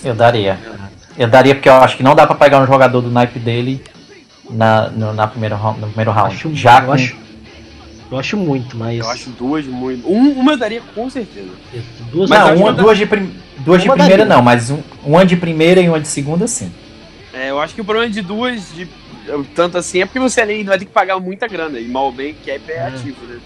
[0.04, 0.58] Eu daria.
[1.16, 3.82] Eu daria porque eu acho que não dá pra pegar um jogador do naipe dele
[4.50, 6.34] na, no, na primeira, no primeiro round.
[6.36, 7.16] Acho, Já eu, com- acho,
[8.12, 8.98] eu acho muito, mas.
[9.00, 10.08] Eu acho duas muito.
[10.08, 11.48] Um, uma eu daria com certeza.
[12.12, 14.34] duas Mas Não, uma, que- duas de, prim- duas de primeira daria.
[14.36, 16.70] não, mas um, uma de primeira e uma de segunda sim.
[17.32, 18.86] É, eu acho que o problema de duas, de,
[19.54, 21.80] tanto assim, é porque você além vai ter que pagar muita grana.
[21.80, 23.38] E mal bem, cap é ativo, né?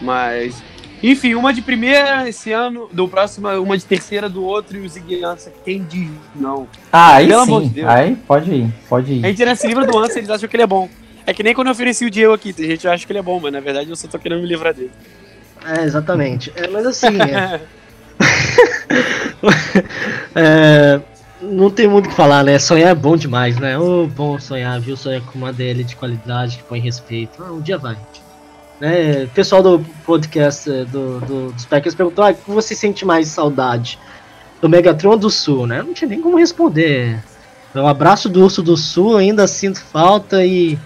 [0.00, 0.62] Mas.
[1.02, 4.88] Enfim, uma de primeira esse ano, do próximo, uma de terceira do outro, e o
[4.88, 6.66] Ziggy Ansah, quem diz não.
[6.90, 7.74] Ah, aí Pelo amor de sim.
[7.74, 7.88] Deus.
[7.88, 9.20] Aí pode ir, pode A ir.
[9.22, 10.88] gente não se livra do Ansah, eles acham que ele é bom.
[11.26, 13.18] É que nem quando eu ofereci o Diego aqui, tem gente que acha que ele
[13.18, 14.90] é bom, mas na verdade eu só tô querendo me livrar dele.
[15.66, 16.50] É, exatamente.
[16.56, 17.18] É, mas assim.
[17.20, 17.60] É,
[20.34, 21.00] é,
[21.40, 22.58] não tem muito o que falar, né?
[22.58, 23.78] Sonhar é bom demais, né?
[23.78, 24.96] Ô, bom sonhar, viu?
[24.96, 27.42] Sonhar com uma DL de qualidade que põe respeito.
[27.42, 27.96] Ah, um dia vai.
[28.80, 29.24] Né?
[29.24, 33.04] O pessoal do podcast eh, do, do, dos Packers perguntou: ah, o que você sente
[33.04, 33.98] mais saudade?
[34.60, 35.82] Do Megatron ou do Sul, né?
[35.82, 37.18] Não tinha nem como responder.
[37.74, 40.78] O abraço do Urso do Sul ainda sinto falta e.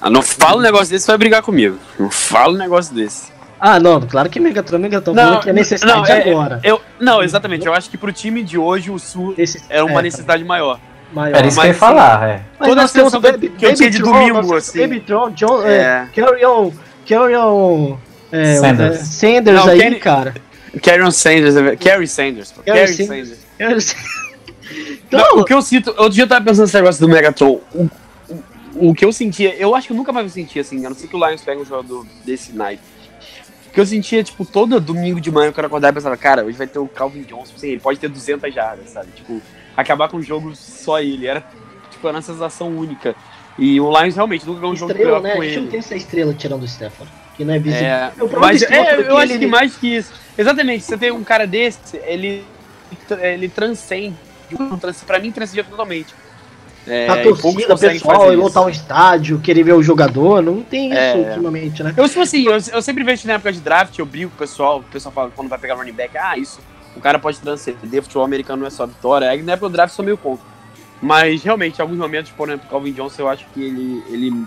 [0.00, 1.78] Ah, não fala um negócio desse, vai brigar comigo.
[1.98, 3.32] Não fala um negócio desse.
[3.58, 6.60] Ah, não, claro que Megatron, Megatron, falando que é necessidade não, é- agora.
[6.62, 7.66] Eu, não, exatamente.
[7.66, 10.78] Eu acho que pro time de hoje o Sul Esse, era uma é, necessidade maior.
[11.14, 11.34] maior.
[11.34, 12.42] Era isso que eu ia falar, é.
[12.58, 14.80] Toda nós a temos sensação o Baby, que eu Baby tinha de Tron, domingo, assim.
[14.80, 16.08] Baby Tron, John, é, É.
[16.14, 16.72] Carry on,
[17.06, 17.98] Carry on,
[18.32, 18.96] é, Sanders.
[18.96, 20.34] é, Sanders Não, aí, Kenny- cara.
[20.82, 22.52] Carry Sanders, é- Carry Sanders.
[22.52, 22.62] pô.
[22.62, 23.38] Carry Carry Sanders.
[23.58, 23.96] Sanders.
[25.06, 27.60] então, Não, o que eu sinto, outro dia eu tava pensando nesse negócio do Megatron.
[27.74, 27.88] O,
[28.74, 30.96] o, o que eu sentia, eu acho que eu nunca mais senti assim, a não
[30.96, 32.82] ser que o Lions pegue um jogador desse night.
[33.68, 36.44] O que eu sentia, tipo, todo domingo de manhã eu quero acordar e pensava, cara,
[36.44, 39.08] hoje vai ter o Calvin Johnson, assim, ele pode ter 200 jardas, sabe?
[39.14, 39.40] Tipo,
[39.76, 41.26] acabar com o jogo só ele.
[41.26, 41.44] Era,
[41.90, 43.14] tipo, era uma sensação única.
[43.58, 45.34] E o Lions realmente nunca ganhou um jogo de estrela, né?
[45.36, 45.70] com gente não ele.
[45.70, 47.86] tem essa estrela tirando o Stefano, que não é visível.
[47.86, 50.12] É, O mas é, eu acho ele- que mais que isso.
[50.36, 52.44] Exatamente, você tem um cara desse, ele,
[53.20, 54.16] ele transcende.
[55.06, 56.14] Pra mim, transcende totalmente.
[56.86, 60.90] É, a torcida, conseguem pessoal, e lotar um estádio, querer ver o jogador, não tem
[60.90, 61.14] isso É.
[61.16, 61.94] ultimamente, né?
[61.96, 64.38] Eu, tipo assim, eu, eu sempre vejo na época de draft, eu brigo com o
[64.38, 66.60] pessoal, o pessoal fala quando vai pegar running back, ah, isso,
[66.94, 69.30] o cara pode transcender, futebol americano não é só vitória.
[69.30, 70.44] Aí na época do draft sou meio contra.
[71.04, 74.44] Mas realmente, em alguns momentos, por exemplo, Calvin Johnson, eu acho que ele, ele.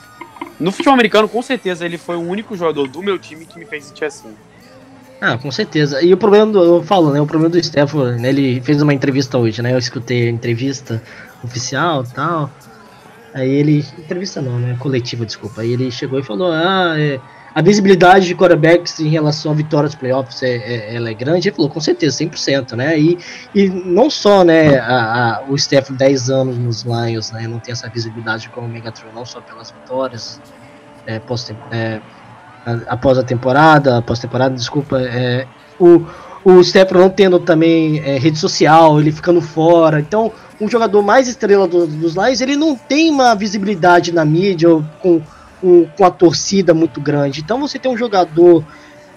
[0.59, 3.65] No futebol americano, com certeza, ele foi o único jogador do meu time que me
[3.65, 4.33] fez sentir assim.
[5.21, 6.01] Ah, com certeza.
[6.01, 6.63] E o problema do.
[6.63, 7.21] Eu falo, né?
[7.21, 8.29] O problema do Stefan, né?
[8.29, 9.71] Ele fez uma entrevista hoje, né?
[9.71, 10.99] Eu escutei a entrevista
[11.43, 12.49] oficial tal.
[13.35, 13.85] Aí ele.
[13.95, 14.75] Entrevista não, né?
[14.79, 15.61] Coletiva, desculpa.
[15.61, 17.19] Aí ele chegou e falou: Ah, é,
[17.57, 21.49] a visibilidade de quarterbacks em relação à vitória dos playoffs é, é, ela é grande.
[21.49, 22.99] Ele falou, com certeza, 100%, né?
[22.99, 23.17] E,
[23.55, 27.47] e não só, né, a, a, o Steph 10 anos nos Lions, né?
[27.47, 30.39] Não tem essa visibilidade como o Megatron, não só pelas vitórias
[31.07, 31.99] é, pós, é,
[32.85, 35.47] após a temporada, após temporada, desculpa, é,
[35.79, 36.05] o,
[36.45, 39.99] o Steph não tendo também é, rede social, ele ficando fora.
[39.99, 40.31] Então,
[40.61, 44.85] um jogador mais estrela do, dos Lions, ele não tem uma visibilidade na mídia ou
[45.01, 45.23] com
[45.61, 47.41] um, com a torcida muito grande.
[47.41, 48.63] Então você tem um jogador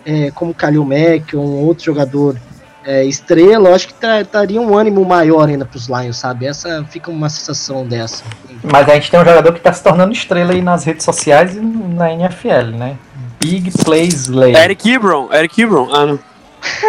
[0.05, 2.37] é, como Kalil Mack, um outro jogador
[2.85, 6.47] é, estrela, eu acho que estaria um ânimo maior ainda para os Lions, sabe?
[6.47, 8.25] Essa fica uma sensação dessa.
[8.63, 11.57] Mas a gente tem um jogador que está se tornando estrela aí nas redes sociais
[11.57, 12.97] e na NFL, né?
[13.39, 14.55] Big Plays Slay.
[14.55, 15.89] Eric Ebron, Eric Ebron.
[15.93, 16.19] Ah, não.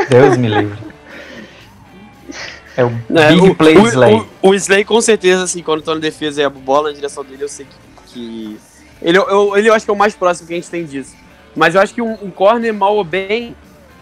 [0.09, 0.77] Deus me livre.
[2.75, 4.15] É o É, Big o, Play o, Slay.
[4.41, 7.23] O, o Slay, com certeza, assim, quando tô na defesa e a bola na direção
[7.23, 8.13] dele, eu sei que.
[8.13, 8.70] que-
[9.01, 11.15] ele, eu, ele eu acho que é o mais próximo que a gente tem disso.
[11.55, 13.55] Mas eu acho que um, um corner mal ou bem,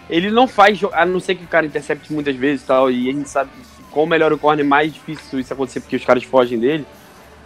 [0.08, 0.80] ele não faz.
[0.92, 2.90] A não ser que o cara intercepte muitas vezes e tal.
[2.90, 3.50] E a gente sabe
[3.90, 6.86] quanto melhor o corner, mais difícil isso acontecer porque os caras fogem dele.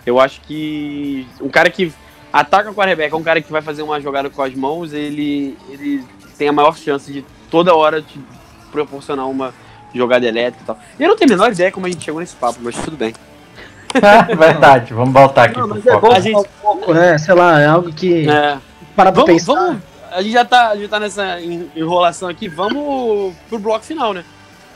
[0.04, 1.92] Eu acho que um cara que
[2.32, 5.56] ataca o quarterback, é um cara que vai fazer uma jogada com as mãos, ele,
[5.70, 6.04] ele
[6.36, 8.20] tem a maior chance de toda hora te
[8.70, 9.54] proporcionar uma
[9.94, 10.78] jogada elétrica e tal.
[10.98, 13.14] Eu não tenho a menor ideia como a gente chegou nesse papo, mas tudo bem.
[14.36, 17.16] Verdade, vamos voltar aqui Não, pro mas é bom A gente- um pouco, né?
[17.18, 18.28] Sei lá, é algo que.
[18.28, 18.58] É,
[18.96, 19.54] Para vamos, pensar.
[19.54, 19.82] vamos,
[20.12, 24.12] a gente já tá, a gente tá nessa en- enrolação aqui, vamos pro bloco final,
[24.12, 24.24] né?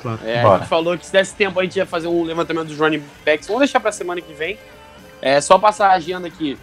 [0.01, 0.21] Claro.
[0.25, 2.79] É, a gente falou que se desse tempo a gente ia fazer um levantamento dos
[2.79, 3.47] running backs.
[3.49, 4.57] Vamos deixar pra semana que vem.
[5.21, 6.57] É só passar a agenda aqui.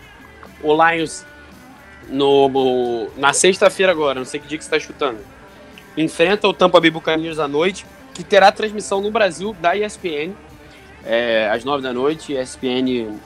[0.63, 1.25] O Lions
[2.09, 5.17] no, no- na sexta-feira agora, não sei que dia que você tá escutando.
[5.97, 10.33] Enfrenta o Tampa Bay Buccaneers à noite, que terá transmissão no Brasil da ESPN.
[11.05, 13.17] É, às nove da noite, ESPN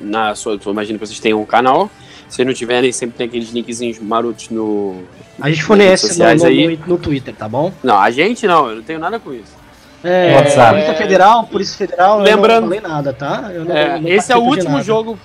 [0.00, 1.90] na sua, eu imagino que vocês tenham um canal.
[2.28, 5.02] Se não tiverem, sempre tem aqueles linkzinhos marotos no.
[5.40, 6.76] A gente fornece redes no, no, aí.
[6.76, 7.72] no- no Twitter, tá bom?
[7.82, 9.58] Não, a gente não, eu não tenho nada com isso.
[10.04, 10.70] É, WhatsApp.
[10.76, 13.50] Polícia Federal, Polícia Federal, Lembrando- eu não falei nada, tá?
[13.52, 15.18] Eu não- É, esse é o último jogo.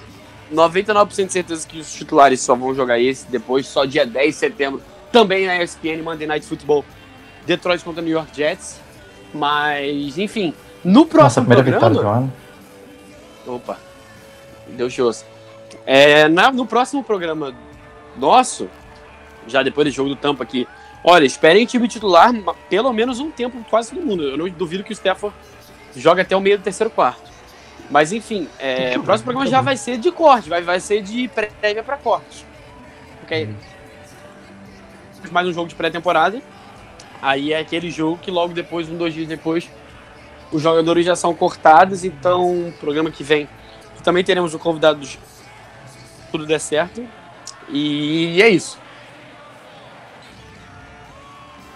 [0.51, 3.25] 99% de certeza que os titulares só vão jogar esse.
[3.29, 4.81] Depois, só dia 10 de setembro,
[5.11, 6.83] também na ESPN Monday Night Football.
[7.47, 8.79] Detroit contra New York Jets.
[9.33, 10.53] Mas, enfim,
[10.85, 11.93] no Nossa próximo vitória programa.
[12.01, 12.33] do ano.
[13.47, 13.77] Opa,
[14.67, 15.25] Deus te ouça.
[15.85, 17.53] É, na- no próximo programa
[18.15, 18.69] nosso,
[19.47, 20.67] já depois do jogo do Tampa aqui,
[21.03, 22.31] olha, esperem time titular
[22.69, 24.23] pelo menos um tempo, quase todo mundo.
[24.23, 25.35] Eu não duvido que o Stafford
[25.95, 27.29] jogue até o meio do terceiro quarto.
[27.89, 31.27] Mas enfim, é, o próximo programa já vai ser de corte, vai, vai ser de
[31.27, 32.45] prévia para corte.
[33.23, 33.45] Ok?
[33.45, 33.55] Uhum.
[35.31, 36.41] Mais um jogo de pré-temporada.
[37.21, 39.69] Aí é aquele jogo que logo depois, um, dois dias depois,
[40.51, 42.03] os jogadores já são cortados.
[42.03, 43.47] Então, programa que vem
[44.03, 45.07] também teremos um convidado do
[46.31, 47.03] tudo der certo.
[47.69, 48.77] E é isso.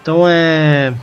[0.02, 0.94] Então é.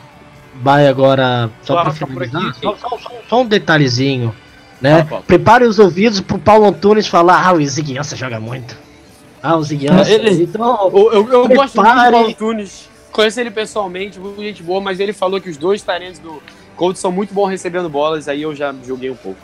[0.60, 2.62] Vai agora, só Só pra arrancar por finalizar, aqui.
[2.62, 4.34] só, só- só- só um detalhezinho,
[4.82, 5.08] né?
[5.28, 8.76] Prepare os ouvidos pro Paulo Antunes falar, ah, o Ziguiança joga muito.
[9.44, 10.10] Ah, o Ziguiança.
[10.10, 12.12] Ele- Então, Eu, eu, eu gosto muito do.
[12.12, 12.90] Paulo Antunes.
[13.12, 16.42] Conheço ele pessoalmente, muito gente boa, mas ele falou que os dois talentos do
[16.78, 19.40] Colts são muito bons recebendo bolas, aí eu já joguei um pouco.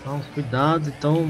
[0.00, 1.28] então, cuidado, então.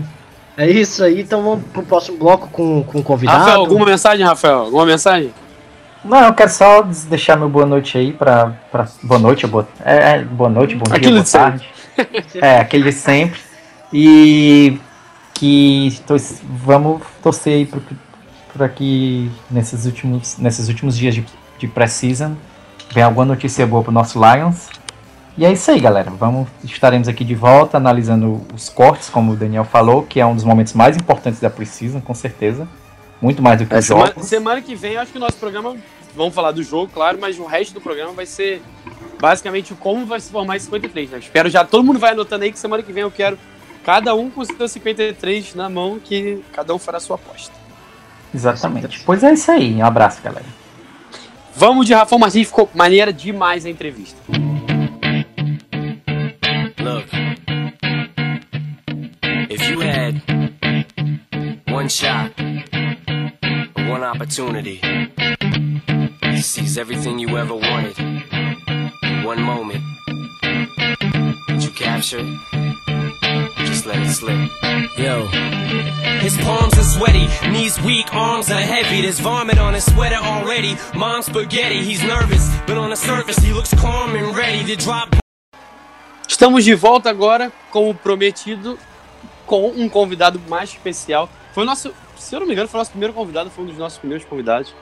[0.57, 3.39] É isso aí, então vamos pro próximo bloco com, com o convidado.
[3.39, 4.59] Rafael, alguma mensagem, Rafael?
[4.61, 5.33] Alguma mensagem?
[6.05, 8.53] Não, eu quero só deixar meu boa noite aí pra.
[8.73, 11.69] pra boa noite, boa, é, é, boa noite, bom dia, Aquilo boa tarde.
[12.35, 13.41] É, aquele de sempre.
[13.93, 14.79] E
[15.35, 16.21] que tor-
[16.65, 17.69] vamos torcer aí
[18.55, 21.25] pra que nesses últimos, nesses últimos dias de,
[21.59, 22.37] de pré-season
[22.93, 24.69] venha alguma notícia boa pro nosso Lions.
[25.37, 26.11] E é isso aí, galera.
[26.11, 30.35] Vamos, estaremos aqui de volta analisando os cortes, como o Daniel falou, que é um
[30.35, 32.69] dos momentos mais importantes da pre-season, com certeza.
[33.21, 34.27] Muito mais do que É, os semana, jogos.
[34.27, 35.77] semana que vem, acho que o nosso programa.
[36.15, 38.61] Vamos falar do jogo, claro, mas o resto do programa vai ser
[39.19, 41.11] basicamente como vai se formar esse 53.
[41.11, 41.19] Né?
[41.21, 41.65] Espero já.
[41.65, 43.39] Todo mundo vai anotando aí que semana que vem eu quero
[43.83, 47.55] cada um com seu 53 na mão, que cada um fará a sua aposta.
[48.35, 49.01] Exatamente.
[49.07, 49.75] Pois é isso aí.
[49.77, 50.45] Um abraço, galera.
[51.57, 54.17] Vamos de Rafael Martins, ficou maneira demais a entrevista.
[56.83, 57.07] Look,
[59.23, 60.21] if you had
[61.69, 62.33] one shot,
[63.89, 69.85] one opportunity to seize everything you ever wanted, in one moment,
[71.49, 72.25] would you capture?
[73.59, 74.51] Just just let it slip.
[74.99, 75.27] Yo.
[76.19, 79.03] His palms are sweaty, knees weak, arms are heavy.
[79.03, 80.77] There's vomit on his sweater already.
[80.97, 85.22] Mom's spaghetti, he's nervous, but on the surface he looks calm and ready to drop
[86.33, 88.79] Estamos de volta agora, como prometido,
[89.45, 91.29] com um convidado mais especial.
[91.53, 93.67] Foi o nosso, se eu não me engano, foi o nosso primeiro convidado, foi um
[93.67, 94.75] dos nossos primeiros convidados.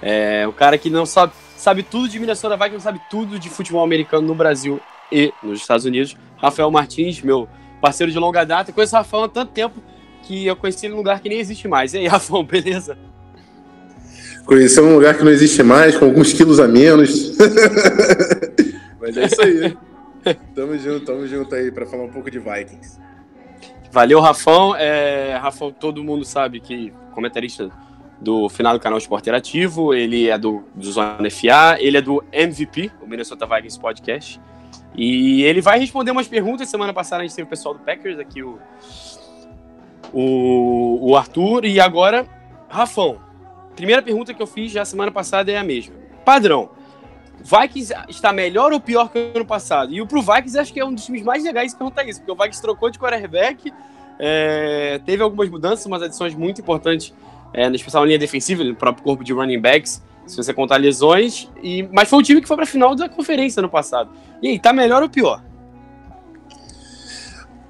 [0.00, 3.82] É o cara que não sabe, sabe tudo de Minnesota Vikings, sabe tudo de futebol
[3.82, 4.80] americano no Brasil
[5.10, 6.16] e nos Estados Unidos.
[6.36, 7.48] Rafael Martins, meu
[7.80, 8.70] parceiro de longa data.
[8.70, 9.82] Eu conheço o Rafael há tanto tempo
[10.22, 11.94] que eu conheci ele num lugar que nem existe mais.
[11.94, 12.96] E aí, Rafael, beleza?
[14.46, 17.36] Conheceu um lugar que não existe mais, com alguns quilos a menos.
[19.00, 19.76] Mas é isso aí.
[20.54, 23.00] Tamo junto, tamo junto aí pra falar um pouco de Vikings.
[23.90, 24.74] Valeu, Rafão.
[24.76, 27.70] É, Rafão, todo mundo sabe que comentarista
[28.20, 32.24] do final do canal Esporte Interativo, ele é do, do Zona FA, ele é do
[32.32, 34.40] MVP, o Minnesota Vikings Podcast.
[34.94, 36.68] E ele vai responder umas perguntas.
[36.68, 38.58] Semana passada a gente teve o pessoal do Packers aqui, o,
[40.12, 41.64] o, o Arthur.
[41.64, 42.26] E agora,
[42.68, 43.18] Rafão,
[43.74, 45.94] primeira pergunta que eu fiz já semana passada é a mesma.
[46.24, 46.70] Padrão,
[47.42, 49.92] Vikings está melhor ou pior que o ano passado?
[49.92, 52.32] E o pro Vikings acho que é um dos times mais legais perguntar isso, porque
[52.32, 53.72] o Vikings trocou de quarterback,
[54.18, 57.12] é, teve algumas mudanças, umas adições muito importantes,
[57.52, 61.48] é, na especial linha defensiva, no próprio corpo de running backs, se você contar lesões,
[61.62, 64.10] e, mas foi um time que foi para a final da conferência no passado.
[64.40, 65.42] E aí, tá melhor ou pior?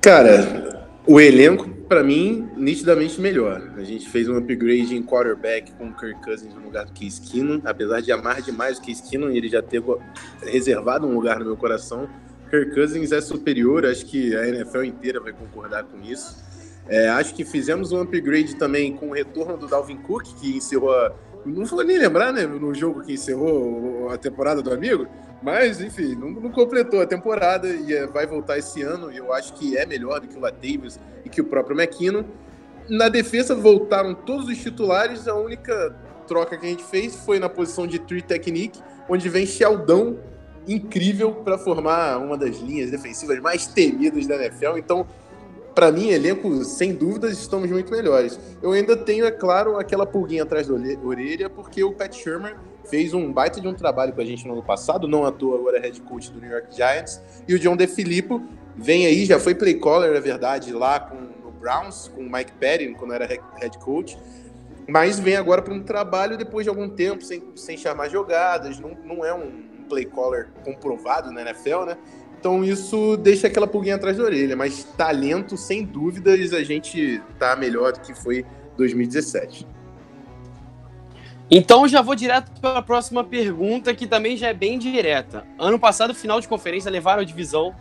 [0.01, 3.71] Cara, o elenco, pra mim, nitidamente melhor.
[3.77, 7.21] A gente fez um upgrade em quarterback com o Kirk Cousins no lugar do Case
[7.21, 7.61] Keenum.
[7.67, 9.83] Apesar de amar demais o Case Keenum, ele já ter
[10.41, 12.09] reservado um lugar no meu coração.
[12.49, 16.43] Kirk Cousins é superior, acho que a NFL inteira vai concordar com isso.
[16.89, 20.95] É, acho que fizemos um upgrade também com o retorno do Dalvin Cook, que encerrou
[20.97, 21.13] a,
[21.45, 25.07] não vou nem lembrar, né, no jogo que encerrou a temporada do amigo,
[25.43, 29.11] mas, enfim, não, não completou a temporada e é, vai voltar esse ano.
[29.11, 32.23] Eu acho que é melhor do que o Latavius e que o próprio McKinnon.
[32.89, 35.27] Na defesa voltaram todos os titulares.
[35.27, 35.97] A única
[36.29, 40.17] troca que a gente fez foi na posição de Tree Technique, onde vem Sheldon,
[40.67, 44.79] incrível, para formar uma das linhas defensivas mais temidas da NFL.
[44.79, 45.09] Então,
[45.75, 48.39] para mim, elenco, sem dúvidas, estamos muito melhores.
[48.63, 53.15] Eu ainda tenho, é claro, aquela pulguinha atrás da orelha, porque o Pat Shermer fez
[53.15, 55.79] um baita de um trabalho com a gente no ano passado, não à toa agora
[55.79, 57.21] é head coach do New York Giants.
[57.47, 58.43] E o John DeFilippo
[58.77, 61.17] vem aí, já foi play caller, é verdade, lá com
[61.49, 64.19] o Browns, com o Mike Petty, quando era head coach.
[64.89, 68.97] Mas vem agora para um trabalho depois de algum tempo, sem, sem chamar jogadas, não,
[69.05, 71.97] não é um play caller comprovado na NFL, né?
[72.43, 77.55] Então isso deixa aquela pulguinha atrás da orelha, mas talento, sem dúvidas, a gente tá
[77.55, 78.45] melhor do que foi
[78.77, 79.65] 2017.
[81.49, 85.47] Então já vou direto para a próxima pergunta, que também já é bem direta.
[85.57, 87.73] Ano passado, final de conferência, levaram a divisão.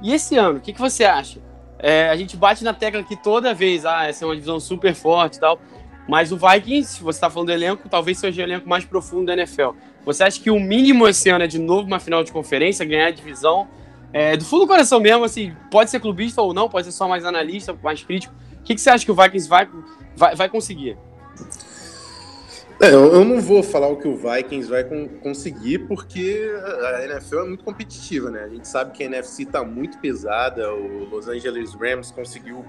[0.00, 1.38] E esse ano, o que, que você acha?
[1.78, 4.94] É, a gente bate na tecla aqui toda vez, ah, essa é uma divisão super
[4.94, 5.60] forte e tal.
[6.08, 9.26] Mas o Vikings, se você está falando do elenco, talvez seja o elenco mais profundo
[9.26, 9.72] da NFL.
[10.06, 13.08] Você acha que o mínimo esse ano é de novo uma final de conferência, ganhar
[13.08, 13.68] a divisão?
[14.12, 17.08] É, do fundo do coração mesmo, assim, pode ser clubista ou não, pode ser só
[17.08, 18.34] mais analista, mais crítico.
[18.60, 19.68] O que, que você acha que o Vikings vai,
[20.16, 20.96] vai, vai conseguir?
[22.80, 24.84] É, eu não vou falar o que o Vikings vai
[25.22, 26.50] conseguir, porque
[26.96, 28.44] a NFL é muito competitiva, né?
[28.44, 32.64] A gente sabe que a NFC tá muito pesada, o Los Angeles Rams conseguiu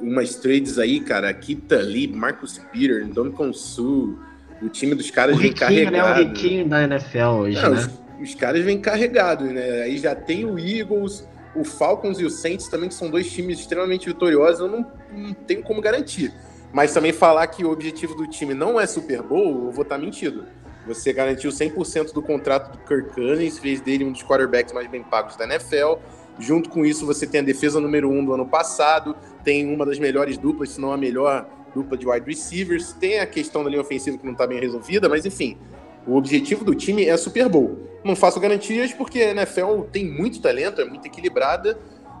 [0.00, 4.18] umas trades aí, cara, Kita Lee, Marcus Peter, Dominican Su,
[4.62, 6.02] o time dos caras o vem riquinho, né?
[6.02, 7.78] O riquinho da NFL hoje, Não, né?
[7.78, 7.90] os,
[8.20, 9.82] os caras vêm carregados, né?
[9.82, 13.58] Aí já tem o Eagles, o Falcons e o Saints também, que são dois times
[13.58, 16.32] extremamente vitoriosos, eu não, não tenho como garantir.
[16.72, 19.98] Mas também falar que o objetivo do time não é Super Bowl, eu vou estar
[19.98, 20.44] mentindo.
[20.86, 25.02] Você garantiu 100% do contrato do Kirk Cousins, fez dele um dos quarterbacks mais bem
[25.02, 25.94] pagos da NFL.
[26.38, 29.14] Junto com isso, você tem a defesa número um do ano passado,
[29.44, 33.26] tem uma das melhores duplas, se não a melhor dupla de wide receivers, tem a
[33.26, 35.58] questão da linha ofensiva que não está bem resolvida, mas enfim,
[36.06, 37.88] o objetivo do time é Super Bowl.
[38.04, 41.78] Não faço garantias porque a NFL tem muito talento, é muito equilibrada.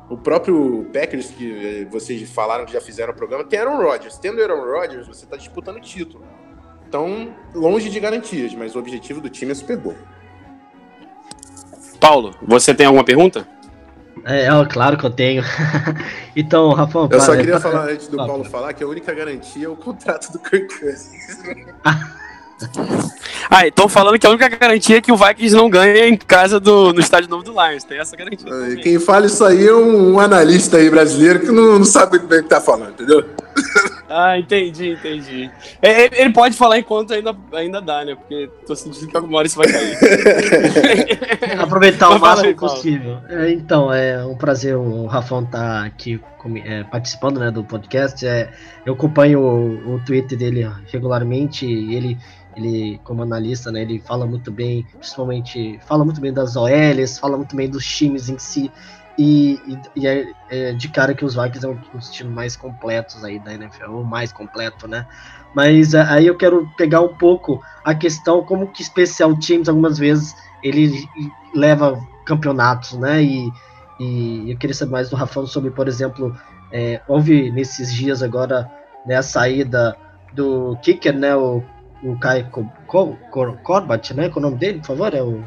[0.08, 4.18] O próprio Packers, que eh, vocês falaram que já fizeram o programa, tem Aaron Rodgers.
[4.18, 6.24] Tendo Aaron Rodgers, você está disputando o título.
[6.88, 9.94] Então, longe de garantias, mas o objetivo do time é Super Bowl.
[12.00, 13.46] Paulo, você tem alguma pergunta?
[14.24, 15.42] É, é, claro que eu tenho.
[16.34, 17.08] então, Rafão.
[17.10, 18.16] Eu só queria para- falar antes do.
[18.26, 21.38] Paulo falar que a única garantia é o contrato do Kirk Cousins.
[23.48, 26.60] Ah, estão falando que a única garantia é que o Vikings não ganha em casa
[26.60, 27.84] do, no estádio novo do Lions.
[27.84, 28.48] Tem essa garantia.
[28.48, 28.76] Também.
[28.76, 32.28] Quem fala isso aí é um, um analista aí brasileiro que não, não sabe muito
[32.28, 33.24] bem o que tá falando, entendeu?
[34.08, 35.50] Ah, entendi, entendi.
[35.80, 38.16] É, Ele, ele pode falar enquanto ainda, ainda dá, né?
[38.16, 39.96] Porque tô sentindo que alguma hora isso vai cair.
[41.60, 43.18] Aproveitar o máximo possível.
[43.28, 48.26] É, então, é um prazer o Rafão estar aqui comi- é, participando né, do podcast.
[48.26, 48.50] É,
[48.84, 51.64] eu acompanho o, o Twitter dele regularmente.
[51.64, 52.18] Ele,
[52.56, 57.36] ele, como analista, né, ele fala muito bem, principalmente, fala muito bem das OLs, fala
[57.36, 58.70] muito bem dos times em si.
[59.18, 62.56] E, e- e é, é de cara que os Vikings é um dos times mais
[62.56, 65.06] completos aí da NFL, mais completo, né?
[65.52, 69.98] Mas é, aí eu quero pegar um pouco a questão como que especial teams algumas
[69.98, 71.10] vezes ele
[71.54, 73.22] leva campeonatos, né?
[73.22, 73.52] E,
[73.98, 76.32] e eu queria saber mais do Rafão sobre, por exemplo,
[76.70, 78.70] é, houve nesses dias agora
[79.04, 79.96] né, a saída
[80.32, 81.36] do kicker, né?
[81.36, 81.68] O,
[82.00, 84.28] o Kai Co- Co- Cor- Corbat, né?
[84.30, 85.14] Qual é o nome dele, por favor?
[85.14, 85.46] É o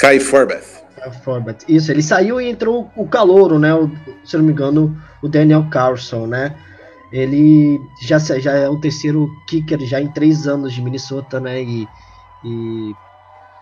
[0.00, 0.80] Kai Forbeth.
[0.96, 1.64] Kai Forbat.
[1.68, 3.74] Isso, ele saiu e entrou o calouro, né?
[3.74, 3.90] O,
[4.24, 6.54] se não me engano, o Daniel Carlson, né?
[7.12, 11.62] Ele já, já é o terceiro kicker já em três anos de Minnesota, né?
[11.62, 11.88] E,
[12.44, 12.94] e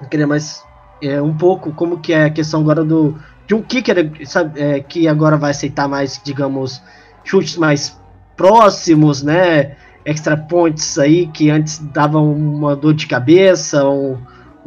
[0.01, 0.63] eu queria mais
[1.03, 4.81] é, um pouco como que é a questão agora do de um kicker sabe, é,
[4.81, 6.83] que agora vai aceitar mais, digamos,
[7.25, 7.99] chutes mais
[8.37, 9.77] próximos, né?
[10.05, 14.19] Extra points aí que antes davam uma dor de cabeça, um,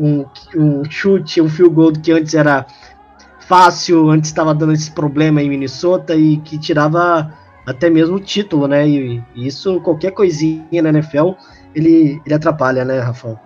[0.02, 0.26] um,
[0.56, 2.66] um chute, um field goal que antes era
[3.47, 7.32] fácil, antes estava dando esse problema em Minnesota e que tirava
[7.66, 8.88] até mesmo o título, né?
[8.88, 11.34] E, e isso, qualquer coisinha na NFL,
[11.76, 13.39] ele, ele atrapalha, né, Rafael?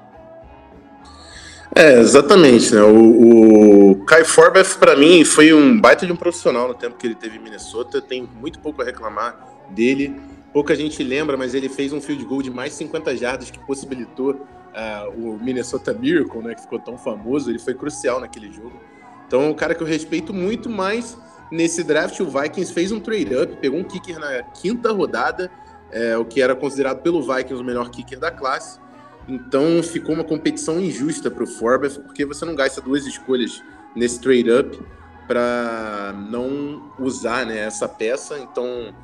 [1.75, 2.81] É, exatamente, né?
[2.81, 7.05] O, o Kai Forbeth, pra mim, foi um baita de um profissional no tempo que
[7.05, 7.99] ele teve em Minnesota.
[7.99, 9.35] Tem muito pouco a reclamar
[9.71, 10.15] dele.
[10.55, 14.47] Pouca gente lembra, mas ele fez um field goal de mais 50 jardas que possibilitou
[14.73, 16.55] ah, o Minnesota Miracle, né?
[16.55, 17.51] Que ficou tão famoso.
[17.51, 18.79] Ele foi crucial naquele jogo.
[19.27, 21.17] Então, é um cara que eu respeito muito, mas
[21.51, 25.51] nesse draft o Vikings fez um trade-up, pegou um kicker na quinta rodada,
[25.91, 28.79] é, o que era considerado pelo Vikings o melhor kicker da classe.
[29.27, 33.61] Então ficou uma competição injusta para o Forbes, porque você não gasta duas escolhas
[33.93, 34.79] nesse trade-up
[35.27, 38.39] para não usar né, essa peça.
[38.39, 38.95] Então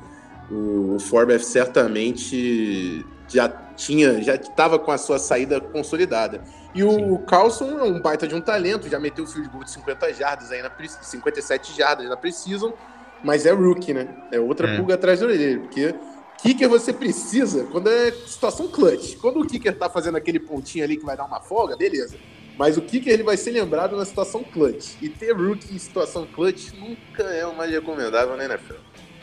[0.52, 6.42] o, o Forbes certamente já tinha, já estava com a sua saída consolidada.
[6.74, 9.70] E o Carlson é um baita de um talento, já meteu o field goal de
[9.70, 12.72] 50 jardas aí na pre- 57 jardas na Precision,
[13.24, 14.08] mas é rookie, né?
[14.30, 14.76] É outra É.
[14.76, 15.94] pulga atrás da orelha, porque
[16.42, 19.16] kicker você precisa quando é situação clutch.
[19.16, 22.16] Quando o kicker tá fazendo aquele pontinho ali que vai dar uma folga, beleza.
[22.58, 24.94] Mas o kicker ele vai ser lembrado na situação clutch.
[25.00, 28.74] E ter rookie em situação clutch nunca é o mais recomendável na NFL.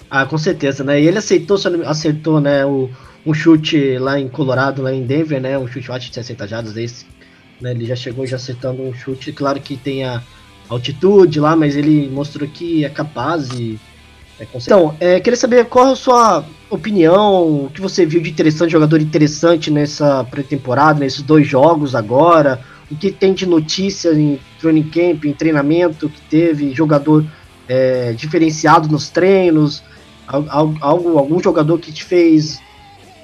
[0.09, 0.99] Ah, com certeza, né?
[0.99, 2.89] E ele aceitou, acertou, né, o,
[3.25, 5.57] um chute lá em Colorado, lá em Denver, né?
[5.57, 7.05] Um chute, acho, de 60 jardas desse.
[7.61, 9.31] Né, ele já chegou já acertando um chute.
[9.31, 10.23] Claro que tem a
[10.67, 13.79] altitude lá, mas ele mostrou que é capaz e.
[14.39, 14.47] É.
[14.55, 19.01] Então, é, queria saber qual a sua opinião, o que você viu de interessante, jogador
[19.01, 25.25] interessante nessa pré-temporada, nesses dois jogos agora, o que tem de notícia em training camp,
[25.25, 27.25] em treinamento que teve, jogador
[27.67, 29.83] é, diferenciado nos treinos,
[30.29, 32.63] al- al- algo, algum jogador que te fez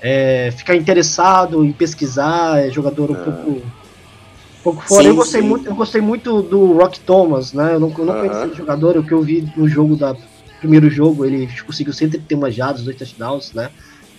[0.02, 5.04] é, ficar interessado em pesquisar, é jogador um pouco, um pouco fora.
[5.04, 5.48] Sim, eu, gostei sim.
[5.48, 7.76] muito, eu gostei muito do Rock Thomas, né?
[7.76, 8.20] Eu não, eu não Aham.
[8.20, 10.16] conhecia o jogador, o que eu vi no jogo da
[10.60, 13.70] primeiro jogo, ele conseguiu 131 jardas, dois touchdowns, né?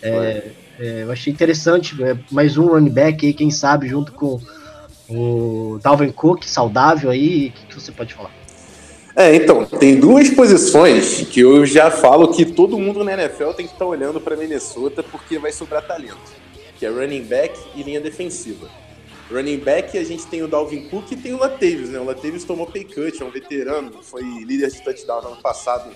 [0.02, 4.40] É, é, eu achei interessante, é, mais um running back aí, quem sabe, junto com
[5.08, 8.32] o Dalvin Cook, saudável aí, o que, que você pode falar?
[9.18, 13.66] É, então, tem duas posições que eu já falo que todo mundo na NFL tem
[13.66, 16.18] que estar olhando para Minnesota porque vai sobrar talento,
[16.78, 18.68] que é running back e linha defensiva.
[19.30, 21.98] Running back, a gente tem o Dalvin Cook e tem o Latavius, né?
[21.98, 25.90] O Latavius tomou pay cut, é um veterano, foi líder de touchdown no ano passado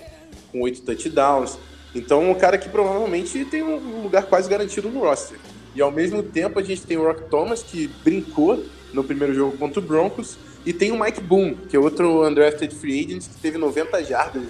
[0.51, 1.59] com oito touchdowns.
[1.93, 5.37] Então, um cara que provavelmente tem um lugar quase garantido no roster.
[5.75, 9.55] E ao mesmo tempo, a gente tem o Rock Thomas, que brincou no primeiro jogo
[9.57, 13.41] contra o Broncos, e tem o Mike Boone, que é outro undrafted free agent, que
[13.41, 14.43] teve 90 jardas,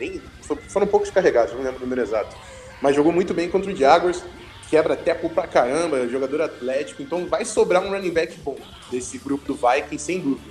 [0.00, 0.20] nem,
[0.68, 2.34] foram poucos carregados, não lembro o número exato.
[2.80, 4.22] Mas jogou muito bem contra o Jaguars,
[4.70, 8.56] quebra teco pra caramba, jogador atlético, então vai sobrar um running back bom
[8.90, 10.50] desse grupo do Vikings, sem dúvida.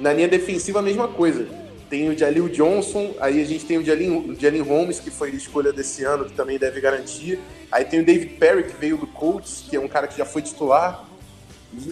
[0.00, 1.46] Na linha defensiva, a mesma coisa.
[1.88, 5.34] Tem o Jalil Johnson, aí a gente tem o Jalen, Jalen Holmes, que foi a
[5.34, 7.40] escolha desse ano, que também deve garantir.
[7.70, 10.24] Aí tem o David Perry, que veio do Colts, que é um cara que já
[10.24, 11.09] foi titular.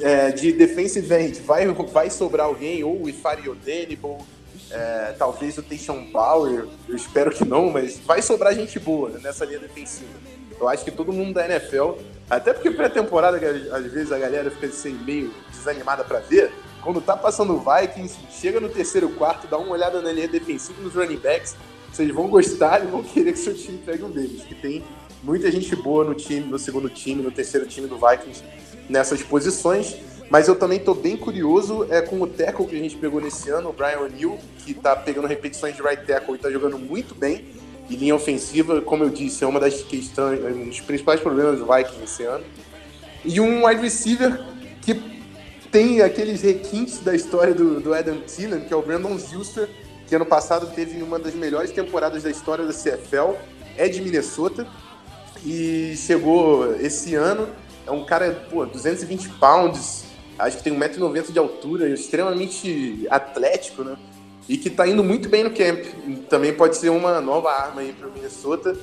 [0.03, 4.19] É, de defensive end, vai, vai sobrar alguém, ou o Ifari Odenibol,
[4.71, 9.45] é, talvez o Tayshaun Power, eu espero que não, mas vai sobrar gente boa nessa
[9.45, 10.11] linha defensiva.
[10.61, 11.93] Eu acho que todo mundo da NFL,
[12.29, 13.39] até porque pré-temporada,
[13.73, 16.53] às vezes a galera fica assim, meio desanimada pra ver,
[16.83, 20.81] quando tá passando o Vikings, chega no terceiro quarto, dá uma olhada na linha defensiva
[20.83, 21.55] nos running backs,
[21.93, 24.85] vocês vão gostar e vão querer que seu time pegue um deles, que tem
[25.23, 28.43] muita gente boa no time, no segundo time, no terceiro time do Vikings
[28.89, 29.97] nessas posições.
[30.31, 33.49] Mas eu também tô bem curioso é com o tackle que a gente pegou nesse
[33.51, 37.15] ano, o Brian O'Neill, que tá pegando repetições de right tackle e tá jogando muito
[37.15, 37.47] bem.
[37.89, 41.65] E linha ofensiva, como eu disse, é uma das questões, um dos principais problemas do
[41.65, 42.45] Vikings esse ano.
[43.25, 44.45] E um wide receiver
[44.83, 44.95] que
[45.73, 49.69] tem aqueles requintes da história do, do Adam Thielen, que é o Brandon Zilster,
[50.07, 53.37] que ano passado teve uma das melhores temporadas da história da CFL,
[53.77, 54.67] é de Minnesota,
[55.45, 57.49] e chegou esse ano,
[57.87, 60.05] é um cara, pô, 220 pounds,
[60.39, 63.97] acho que tem 1,90m de altura, extremamente atlético, né?
[64.49, 65.85] E que tá indo muito bem no camp.
[66.29, 68.77] Também pode ser uma nova arma aí pro Minnesota.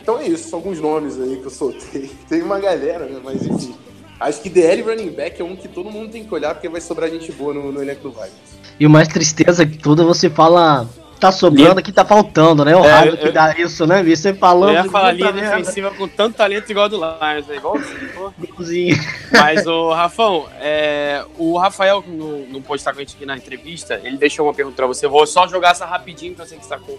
[0.00, 2.10] Então é isso, alguns nomes aí que eu soltei.
[2.28, 3.20] Tem uma galera, né?
[3.22, 3.74] Mas enfim.
[4.18, 6.80] Acho que DL running back é um que todo mundo tem que olhar porque vai
[6.82, 8.58] sobrar gente boa no, no elenco do Vikings.
[8.78, 10.86] E o mais tristeza que tudo, você fala,
[11.20, 12.74] tá sobrando que tá faltando, né?
[12.74, 14.02] O É, raiva eu- que dá isso, né?
[14.02, 14.70] Vi você falando.
[14.76, 17.56] Eu ia falar linha merda, defensiva com tanto talento igual a do Lions, né?
[17.56, 18.32] Igualzinho, pô.
[18.42, 18.96] igualzinho.
[19.30, 24.00] Mas, o Rafão, é, o Rafael, não pôde estar com a gente aqui na entrevista,
[24.02, 25.06] ele deixou uma pergunta pra você.
[25.06, 26.96] Eu vou só jogar essa rapidinho, eu sei que você tá com,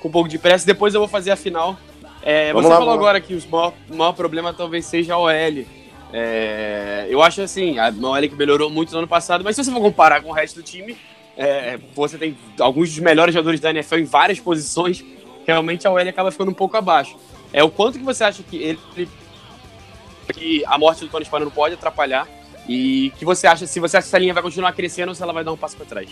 [0.00, 0.66] com um pouco de pressa.
[0.66, 1.76] Depois eu vou fazer a final.
[2.22, 5.64] É, você lá, falou agora que o maior, maior problema talvez seja a OL.
[6.12, 9.70] É, eu acho assim, a OL que melhorou muito no ano passado, mas se você
[9.72, 10.96] for comparar com o resto do time,
[11.36, 15.04] é, você tem alguns dos melhores jogadores da NFL em várias posições,
[15.46, 17.16] realmente a OL acaba ficando um pouco abaixo.
[17.52, 19.08] É o quanto que você acha que ele
[20.32, 22.28] que a morte do Tony Spano pode atrapalhar
[22.68, 25.22] e que você acha se você acha que essa linha vai continuar crescendo ou se
[25.22, 26.08] ela vai dar um passo para trás?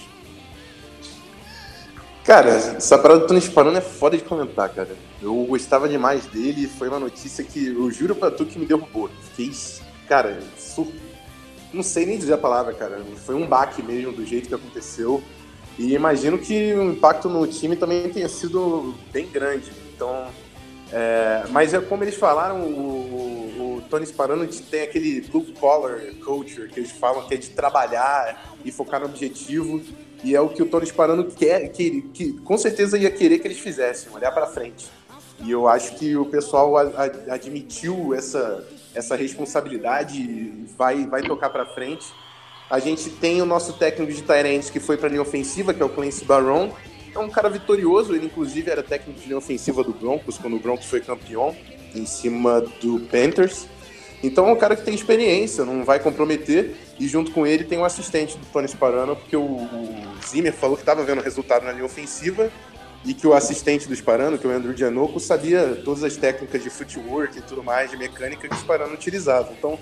[2.24, 4.94] Cara, essa parada do Tony Spanano é foda de comentar, cara.
[5.22, 9.10] Eu gostava demais dele, foi uma notícia que eu juro pra tu que me derrubou.
[9.30, 9.50] Fiquei,
[10.06, 10.86] cara, sur...
[11.72, 13.00] não sei nem dizer a palavra, cara.
[13.24, 15.22] Foi um baque mesmo do jeito que aconteceu.
[15.78, 19.70] E imagino que o impacto no time também tenha sido bem grande.
[19.94, 20.26] Então,
[20.92, 26.68] é, mas é como eles falaram, o, o, Tony Sparano tem aquele blue collar culture
[26.68, 29.80] que eles falam que é de trabalhar e focar no objetivo.
[30.22, 33.48] E é o que o Tony Sparano quer, que, que com certeza ia querer que
[33.48, 34.86] eles fizessem, olhar para frente.
[35.42, 38.62] E eu acho que o pessoal a- a- admitiu essa,
[38.94, 42.06] essa responsabilidade vai, vai tocar para frente.
[42.68, 45.84] A gente tem o nosso técnico de Tyrants que foi para linha ofensiva, que é
[45.84, 46.70] o Clancy Barron.
[47.14, 50.60] É um cara vitorioso, ele inclusive era técnico de linha ofensiva do Broncos, quando o
[50.60, 51.56] Broncos foi campeão,
[51.94, 53.66] em cima do Panthers.
[54.22, 56.76] Então é um cara que tem experiência, não vai comprometer.
[56.98, 59.66] E junto com ele tem um assistente do Tony Sparano, porque o
[60.24, 62.52] Zimmer falou que estava vendo resultado na linha ofensiva
[63.04, 66.62] e que o assistente do Sparano, que é o Andrew Giannoco, sabia todas as técnicas
[66.62, 69.52] de footwork e tudo mais, de mecânica que o Sparano utilizava.
[69.56, 69.78] Então,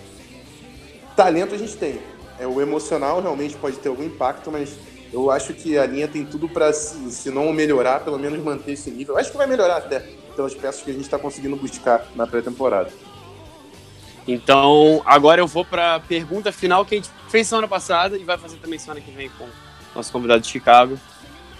[1.17, 2.01] talento a gente tem.
[2.39, 4.77] É, o emocional realmente pode ter algum impacto, mas
[5.13, 8.73] eu acho que a linha tem tudo para, se, se não melhorar, pelo menos manter
[8.73, 9.15] esse nível.
[9.15, 10.01] Eu acho que vai melhorar até
[10.37, 12.91] pelas peças que a gente está conseguindo buscar na pré-temporada.
[14.29, 18.23] Então, agora eu vou para a pergunta final que a gente fez semana passada e
[18.23, 19.49] vai fazer também semana que vem com
[19.95, 20.99] nosso convidado de Chicago.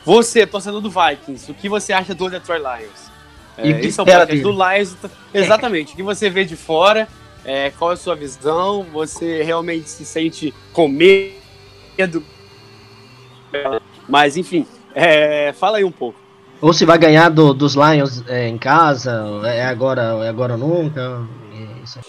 [0.09, 3.11] Você, torcedor do Vikings, o que você acha do Detroit Lions?
[3.59, 4.97] E É, esse é o podcast do Lions.
[5.35, 5.93] Exatamente.
[5.93, 7.07] O que você vê de fora?
[7.45, 8.87] É, qual é a sua visão?
[8.91, 12.25] Você realmente se sente com medo?
[14.09, 16.19] Mas, enfim, é, fala aí um pouco.
[16.59, 19.13] Ou se vai ganhar do- dos Lions é, em casa,
[19.45, 21.23] é agora, é agora ou nunca.
[21.53, 22.01] é.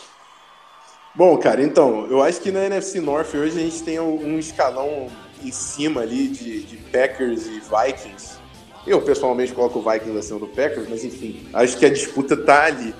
[1.13, 5.07] Bom, cara, então, eu acho que na NFC North hoje a gente tem um escalão
[5.43, 8.37] em cima ali de, de Packers e Vikings.
[8.85, 12.65] Eu pessoalmente coloco o Vikings acima do Packers, mas enfim, acho que a disputa tá
[12.65, 12.93] ali.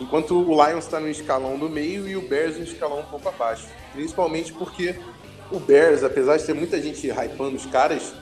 [0.00, 3.28] Enquanto o Lions tá no escalão do meio e o Bears no escalão um pouco
[3.28, 3.66] abaixo.
[3.92, 4.96] Principalmente porque
[5.50, 8.12] o Bears, apesar de ter muita gente hypando os caras,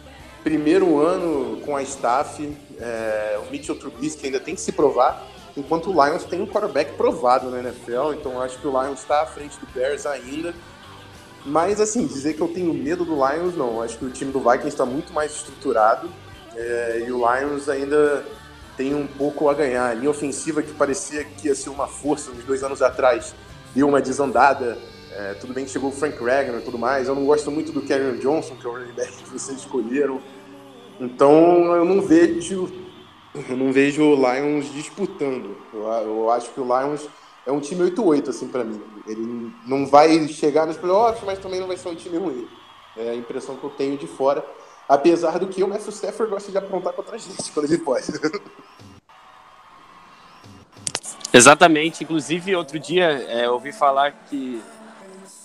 [0.43, 5.91] primeiro ano com a staff, é, o Mitchell Trubisky ainda tem que se provar, enquanto
[5.91, 9.27] o Lions tem um quarterback provado na NFL, então acho que o Lions está à
[9.27, 10.55] frente do Bears ainda.
[11.45, 13.83] Mas, assim, dizer que eu tenho medo do Lions, não.
[13.83, 16.09] Acho que o time do Vikings está muito mais estruturado
[16.55, 18.25] é, e o Lions ainda
[18.77, 19.91] tem um pouco a ganhar.
[19.91, 23.35] A linha ofensiva que parecia que ia ser uma força uns dois anos atrás
[23.75, 24.79] deu uma desandada.
[25.15, 27.09] É, tudo bem que chegou o Frank Ragnar e tudo mais.
[27.09, 30.21] Eu não gosto muito do Karen Johnson, que é o running back que vocês escolheram.
[31.01, 32.71] Então eu não vejo
[33.35, 35.57] eu não vejo o Lions disputando.
[35.73, 37.09] Eu, eu acho que o Lions
[37.47, 38.81] é um time 8-8, assim, pra mim.
[39.07, 42.49] Ele não vai chegar nos playoffs, mas também não vai ser um time ruim.
[42.97, 44.45] É a impressão que eu tenho de fora.
[44.89, 48.07] Apesar do que o Matthew Stafford gosta de aprontar contra a gente quando ele pode.
[51.33, 52.05] Exatamente.
[52.05, 54.63] Inclusive, outro dia é, eu ouvi falar que,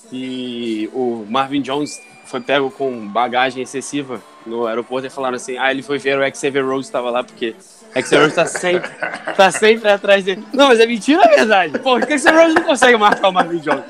[0.09, 5.69] que o Marvin Jones foi pego com bagagem excessiva no aeroporto e falaram assim: ah,
[5.71, 7.55] ele foi ver o Xavier Rose estava lá, porque
[7.93, 8.89] Xavier Rose tá sempre,
[9.35, 10.43] tá sempre atrás dele.
[10.53, 11.79] Não, mas é mentira, é verdade.
[11.79, 13.83] Pô, o Xavier Rose não consegue marcar o Marvin Jones.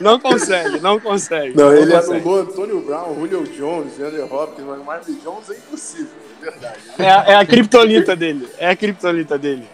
[0.00, 1.56] Não consegue, não consegue.
[1.56, 2.20] Não, ele consegue.
[2.20, 6.08] anulou Antônio Brown, Julio Jones, Andrew Hopkins, mas Marvin Jones é impossível,
[6.40, 6.78] é verdade.
[6.98, 8.48] É, a- é a criptonita dele.
[8.58, 9.64] É a criptonita dele.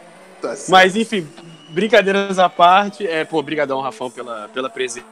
[0.41, 0.55] Tá.
[0.69, 1.27] Mas, enfim,
[1.71, 3.07] brincadeiras à parte.
[3.07, 5.07] É, pô, brigadão, Rafão, pela, pela presença.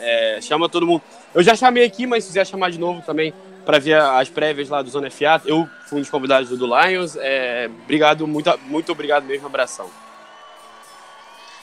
[0.00, 1.02] É, chama todo mundo.
[1.34, 3.32] Eu já chamei aqui, mas se quiser chamar de novo também
[3.64, 5.40] para ver as prévias lá do Zona FA.
[5.44, 7.16] Eu fui um dos convidados do, Lions.
[7.16, 9.46] É, obrigado, muito, muito obrigado mesmo.
[9.46, 9.88] Abração.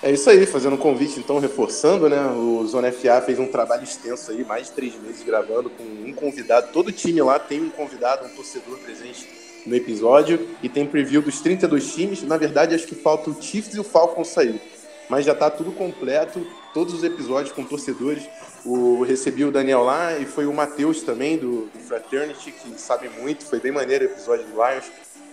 [0.01, 2.21] É isso aí, fazendo um convite, então, reforçando, né?
[2.27, 6.13] O Zona FA fez um trabalho extenso aí, mais de três meses gravando com um
[6.13, 6.71] convidado.
[6.71, 9.27] Todo time lá tem um convidado, um torcedor presente
[9.65, 10.47] no episódio.
[10.61, 12.21] E tem preview dos 32 times.
[12.21, 14.61] Na verdade, acho que falta o Chiefs e o Falcons sair.
[15.09, 16.45] Mas já tá tudo completo,
[16.77, 18.29] todos os episódios com torcedores.
[18.63, 23.09] O, recebi o Daniel lá e foi o Matheus também, do, do Fraternity, que sabe
[23.19, 23.45] muito.
[23.45, 24.85] Foi bem maneiro o episódio do Lions.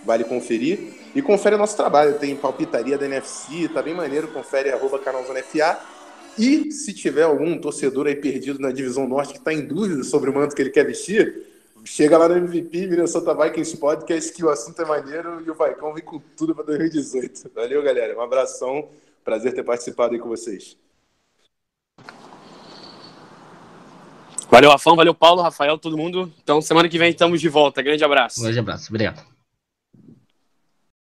[0.03, 0.95] Vale conferir.
[1.13, 2.17] E confere o nosso trabalho.
[2.17, 4.29] Tem palpitaria da NFC, tá bem maneiro.
[4.29, 5.79] Confere arroba canal Zona FA.
[6.35, 10.31] E se tiver algum torcedor aí perdido na divisão norte que está em dúvida sobre
[10.31, 11.43] o manto que ele quer vestir,
[11.83, 15.93] chega lá no MVP Minnesota Vikings Podcast que o assunto é maneiro e o Vaicão
[15.93, 17.51] vem com tudo para 2018.
[17.53, 18.17] Valeu, galera.
[18.17, 18.89] Um abração.
[19.23, 20.75] Prazer ter participado aí com vocês.
[24.55, 24.95] Valeu, Rafão.
[24.95, 26.31] Valeu, Paulo, Rafael, todo mundo.
[26.41, 27.81] Então, semana que vem estamos de volta.
[27.81, 28.39] Grande abraço.
[28.39, 28.87] Um grande abraço.
[28.89, 29.34] Obrigado.